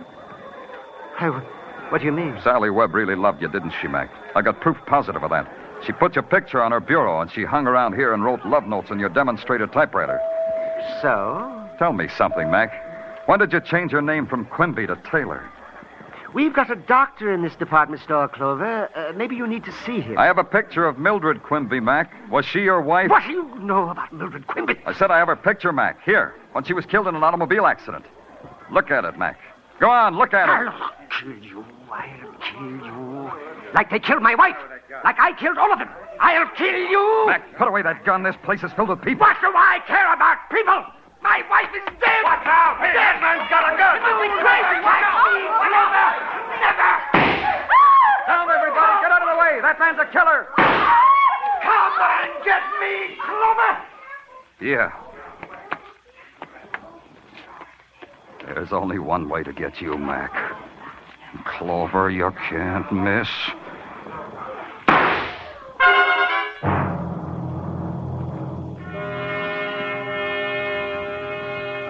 Wh- 1.18 1.92
what 1.92 1.98
do 2.00 2.04
you 2.04 2.12
mean? 2.12 2.36
Sally 2.42 2.70
Webb 2.70 2.94
really 2.94 3.14
loved 3.14 3.42
you, 3.42 3.48
didn't 3.48 3.72
she, 3.80 3.86
Mac? 3.86 4.10
I 4.34 4.42
got 4.42 4.60
proof 4.60 4.76
positive 4.86 5.22
of 5.22 5.30
that. 5.30 5.46
She 5.84 5.92
put 5.92 6.16
your 6.16 6.24
picture 6.24 6.60
on 6.60 6.72
her 6.72 6.80
bureau, 6.80 7.20
and 7.20 7.30
she 7.30 7.44
hung 7.44 7.68
around 7.68 7.94
here 7.94 8.12
and 8.12 8.24
wrote 8.24 8.44
love 8.44 8.66
notes 8.66 8.90
on 8.90 8.98
your 8.98 9.10
demonstrator 9.10 9.68
typewriter. 9.68 10.18
So? 11.00 11.68
Tell 11.78 11.92
me 11.92 12.08
something, 12.16 12.50
Mac. 12.50 12.72
When 13.26 13.38
did 13.38 13.52
you 13.52 13.60
change 13.60 13.92
your 13.92 14.02
name 14.02 14.26
from 14.26 14.46
Quimby 14.46 14.86
to 14.88 14.96
Taylor? 15.10 15.48
We've 16.36 16.52
got 16.52 16.70
a 16.70 16.76
doctor 16.76 17.32
in 17.32 17.40
this 17.40 17.54
department 17.56 18.02
store, 18.02 18.28
Clover. 18.28 18.90
Uh, 18.94 19.14
maybe 19.16 19.36
you 19.36 19.46
need 19.46 19.64
to 19.64 19.72
see 19.86 20.02
him. 20.02 20.18
I 20.18 20.26
have 20.26 20.36
a 20.36 20.44
picture 20.44 20.84
of 20.84 20.98
Mildred 20.98 21.42
Quimby, 21.42 21.80
Mac. 21.80 22.12
Was 22.30 22.44
she 22.44 22.60
your 22.60 22.82
wife? 22.82 23.08
What 23.08 23.24
do 23.24 23.32
you 23.32 23.58
know 23.58 23.88
about 23.88 24.12
Mildred 24.12 24.46
Quimby? 24.46 24.74
I 24.84 24.92
said 24.92 25.10
I 25.10 25.16
have 25.16 25.28
her 25.28 25.36
picture, 25.36 25.72
Mac. 25.72 26.04
Here, 26.04 26.34
when 26.52 26.62
she 26.62 26.74
was 26.74 26.84
killed 26.84 27.08
in 27.08 27.14
an 27.14 27.24
automobile 27.24 27.64
accident. 27.64 28.04
Look 28.70 28.90
at 28.90 29.06
it, 29.06 29.18
Mac. 29.18 29.40
Go 29.80 29.88
on, 29.88 30.18
look 30.18 30.34
at 30.34 30.50
it. 30.50 30.68
I'll 30.68 30.90
kill 31.08 31.38
you. 31.38 31.64
I'll 31.90 32.38
kill 32.52 32.84
you. 32.84 33.30
Like 33.72 33.88
they 33.88 33.98
killed 33.98 34.20
my 34.20 34.34
wife. 34.34 34.56
Like 35.04 35.18
I 35.18 35.32
killed 35.38 35.56
all 35.56 35.72
of 35.72 35.78
them. 35.78 35.88
I'll 36.20 36.50
kill 36.50 36.66
you. 36.66 37.24
Mac, 37.28 37.56
put 37.56 37.66
away 37.66 37.80
that 37.80 38.04
gun. 38.04 38.22
This 38.22 38.36
place 38.44 38.62
is 38.62 38.70
filled 38.74 38.90
with 38.90 39.00
people. 39.00 39.26
What 39.26 39.38
do 39.40 39.48
I 39.56 39.78
care 39.86 40.12
about 40.12 40.36
people? 40.50 40.84
My 41.26 41.42
wife 41.50 41.74
is 41.74 41.82
dead. 41.98 42.22
What 42.22 42.38
now? 42.46 42.78
Dead. 42.78 42.94
This 42.94 43.18
man's 43.18 43.50
got 43.50 43.66
a 43.66 43.74
gun. 43.74 43.98
You're 43.98 44.38
crazy. 44.46 44.78
Why? 44.78 45.02
Never. 45.74 46.06
Never. 46.62 46.92
Down, 48.30 48.46
everybody. 48.46 48.94
Get 49.02 49.10
out 49.10 49.22
of 49.26 49.30
the 49.34 49.38
way. 49.42 49.58
That 49.60 49.74
man's 49.80 49.98
a 49.98 50.06
killer. 50.14 50.46
Come 50.54 51.98
and 51.98 52.30
get 52.46 52.62
me, 52.78 53.18
Clover. 53.26 53.72
Yeah. 54.60 54.94
There's 58.46 58.72
only 58.72 59.00
one 59.00 59.28
way 59.28 59.42
to 59.42 59.52
get 59.52 59.80
you, 59.80 59.98
Mac. 59.98 60.30
Clover, 61.44 62.08
you 62.08 62.30
can't 62.48 62.92
miss. 62.92 63.28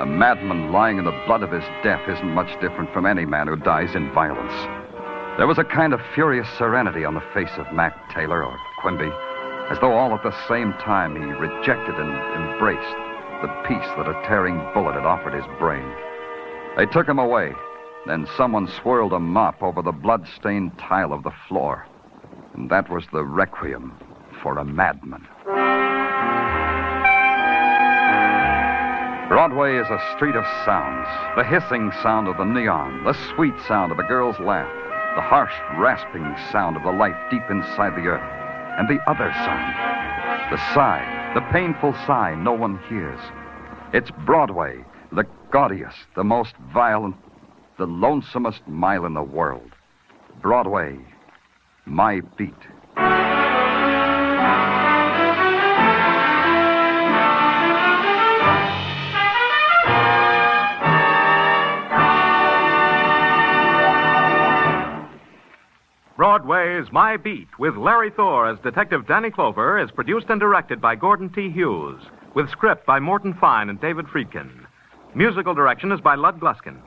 A 0.07 0.19
madman 0.19 0.71
lying 0.71 0.99
in 0.99 1.05
the 1.05 1.23
blood 1.27 1.42
of 1.42 1.51
his 1.51 1.64
death 1.83 2.09
isn't 2.09 2.33
much 2.33 2.49
different 2.61 2.92
from 2.92 3.07
any 3.07 3.27
man 3.27 3.49
who 3.49 3.57
dies 3.57 3.97
in 3.97 4.12
violence. 4.12 4.55
There 5.37 5.49
was 5.49 5.59
a 5.59 5.64
kind 5.64 5.92
of 5.92 6.01
furious 6.14 6.47
serenity 6.57 7.05
on 7.05 7.14
the 7.14 7.29
face 7.35 7.51
of 7.59 7.73
Mac 7.73 7.92
Taylor 8.14 8.45
or 8.45 8.57
Quimby, 8.81 9.11
as 9.69 9.81
though 9.81 9.95
all 9.95 10.14
at 10.14 10.23
the 10.23 10.47
same 10.47 10.73
time 10.75 11.16
he 11.16 11.25
rejected 11.25 11.97
and 11.97 12.12
embraced 12.40 12.97
the 13.42 13.53
peace 13.66 13.90
that 13.99 14.09
a 14.09 14.23
tearing 14.29 14.57
bullet 14.73 14.95
had 14.95 15.05
offered 15.05 15.35
his 15.35 15.59
brain. 15.59 15.92
They 16.77 16.87
took 16.87 17.09
him 17.09 17.19
away. 17.19 17.53
Then 18.07 18.29
someone 18.37 18.69
swirled 18.69 19.12
a 19.12 19.19
mop 19.19 19.61
over 19.61 19.83
the 19.83 19.90
blood-stained 19.90 20.79
tile 20.79 21.12
of 21.12 21.25
the 21.25 21.35
floor. 21.49 21.85
And 22.55 22.71
that 22.71 22.88
was 22.88 23.05
the 23.12 23.25
requiem 23.25 23.92
for 24.40 24.57
a 24.57 24.64
madman. 24.64 25.27
Broadway 29.28 29.76
is 29.76 29.88
a 29.90 30.14
street 30.14 30.36
of 30.36 30.44
sounds. 30.64 31.08
The 31.34 31.42
hissing 31.42 31.90
sound 32.00 32.28
of 32.28 32.36
the 32.36 32.44
neon, 32.44 33.02
the 33.02 33.16
sweet 33.34 33.54
sound 33.66 33.90
of 33.90 33.98
a 33.98 34.04
girl's 34.04 34.38
laugh, 34.38 34.72
the 35.16 35.20
harsh, 35.20 35.52
rasping 35.76 36.32
sound 36.52 36.76
of 36.76 36.84
the 36.84 36.92
life 36.92 37.16
deep 37.28 37.42
inside 37.50 37.96
the 37.96 38.06
earth, 38.06 38.22
and 38.78 38.88
the 38.88 39.02
other 39.10 39.32
sound, 39.34 39.74
the 40.52 40.74
sigh, 40.74 41.32
the 41.34 41.40
painful 41.52 41.92
sigh 42.06 42.36
no 42.36 42.52
one 42.52 42.78
hears. 42.88 43.18
It's 43.92 44.12
Broadway, 44.24 44.84
the 45.10 45.26
gaudiest, 45.50 46.06
the 46.14 46.22
most 46.22 46.54
violent, 46.72 47.16
the 47.78 47.86
lonesomest 47.86 48.68
mile 48.68 49.06
in 49.06 49.14
the 49.14 49.24
world. 49.24 49.72
Broadway, 50.40 51.00
my 51.84 52.20
beat. 52.36 52.54
Broadway's 66.16 66.90
My 66.90 67.18
Beat 67.18 67.48
with 67.59 67.76
Larry 67.76 68.11
Thor 68.11 68.48
as 68.48 68.59
Detective 68.61 69.07
Danny 69.07 69.31
Clover 69.31 69.79
is 69.79 69.90
produced 69.90 70.31
and 70.31 70.40
directed 70.40 70.81
by 70.81 70.96
Gordon 70.96 71.29
T. 71.29 71.50
Hughes, 71.50 72.00
with 72.33 72.48
script 72.48 72.87
by 72.87 72.98
Morton 72.98 73.35
Fine 73.35 73.68
and 73.68 73.79
David 73.79 74.07
Friedkin. 74.07 74.64
Musical 75.14 75.52
direction 75.52 75.92
is 75.92 76.00
by 76.00 76.14
Lud 76.14 76.40
Gluskin. 76.40 76.79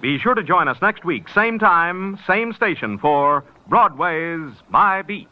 Be 0.00 0.16
sure 0.16 0.34
to 0.34 0.44
join 0.44 0.68
us 0.68 0.80
next 0.80 1.04
week, 1.04 1.28
same 1.28 1.58
time, 1.58 2.20
same 2.24 2.52
station, 2.52 2.98
for 2.98 3.42
Broadway's 3.68 4.52
My 4.70 5.02
Beat. 5.02 5.26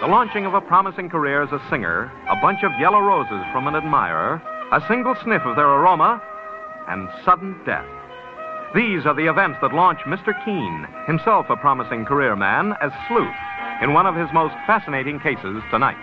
The 0.00 0.06
launching 0.06 0.46
of 0.46 0.54
a 0.54 0.60
promising 0.60 1.10
career 1.10 1.42
as 1.42 1.50
a 1.50 1.60
singer, 1.68 2.12
a 2.30 2.36
bunch 2.40 2.62
of 2.62 2.70
yellow 2.78 3.00
roses 3.00 3.44
from 3.52 3.66
an 3.66 3.74
admirer, 3.74 4.40
a 4.70 4.80
single 4.86 5.16
sniff 5.16 5.42
of 5.42 5.56
their 5.56 5.66
aroma, 5.66 6.22
and 6.86 7.08
sudden 7.24 7.60
death. 7.66 7.97
These 8.74 9.06
are 9.06 9.14
the 9.14 9.30
events 9.30 9.58
that 9.62 9.72
launch 9.72 10.00
Mr. 10.00 10.36
Keene, 10.44 10.86
himself 11.06 11.46
a 11.48 11.56
promising 11.56 12.04
career 12.04 12.36
man, 12.36 12.74
as 12.82 12.92
sleuth 13.08 13.34
in 13.80 13.94
one 13.94 14.04
of 14.06 14.14
his 14.14 14.28
most 14.34 14.54
fascinating 14.66 15.18
cases 15.20 15.62
tonight. 15.70 15.96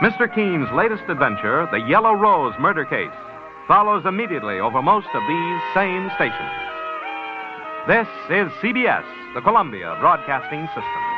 Mr. 0.00 0.32
Keene's 0.32 0.72
latest 0.72 1.02
adventure, 1.08 1.68
the 1.70 1.80
Yellow 1.80 2.14
Rose 2.14 2.54
murder 2.58 2.86
case, 2.86 3.12
follows 3.66 4.06
immediately 4.06 4.60
over 4.60 4.80
most 4.80 5.08
of 5.12 5.22
these 5.28 5.60
same 5.74 6.08
stations. 6.16 6.56
This 7.86 8.08
is 8.30 8.48
CBS, 8.62 9.04
the 9.34 9.42
Columbia 9.42 9.96
Broadcasting 10.00 10.66
System. 10.68 11.17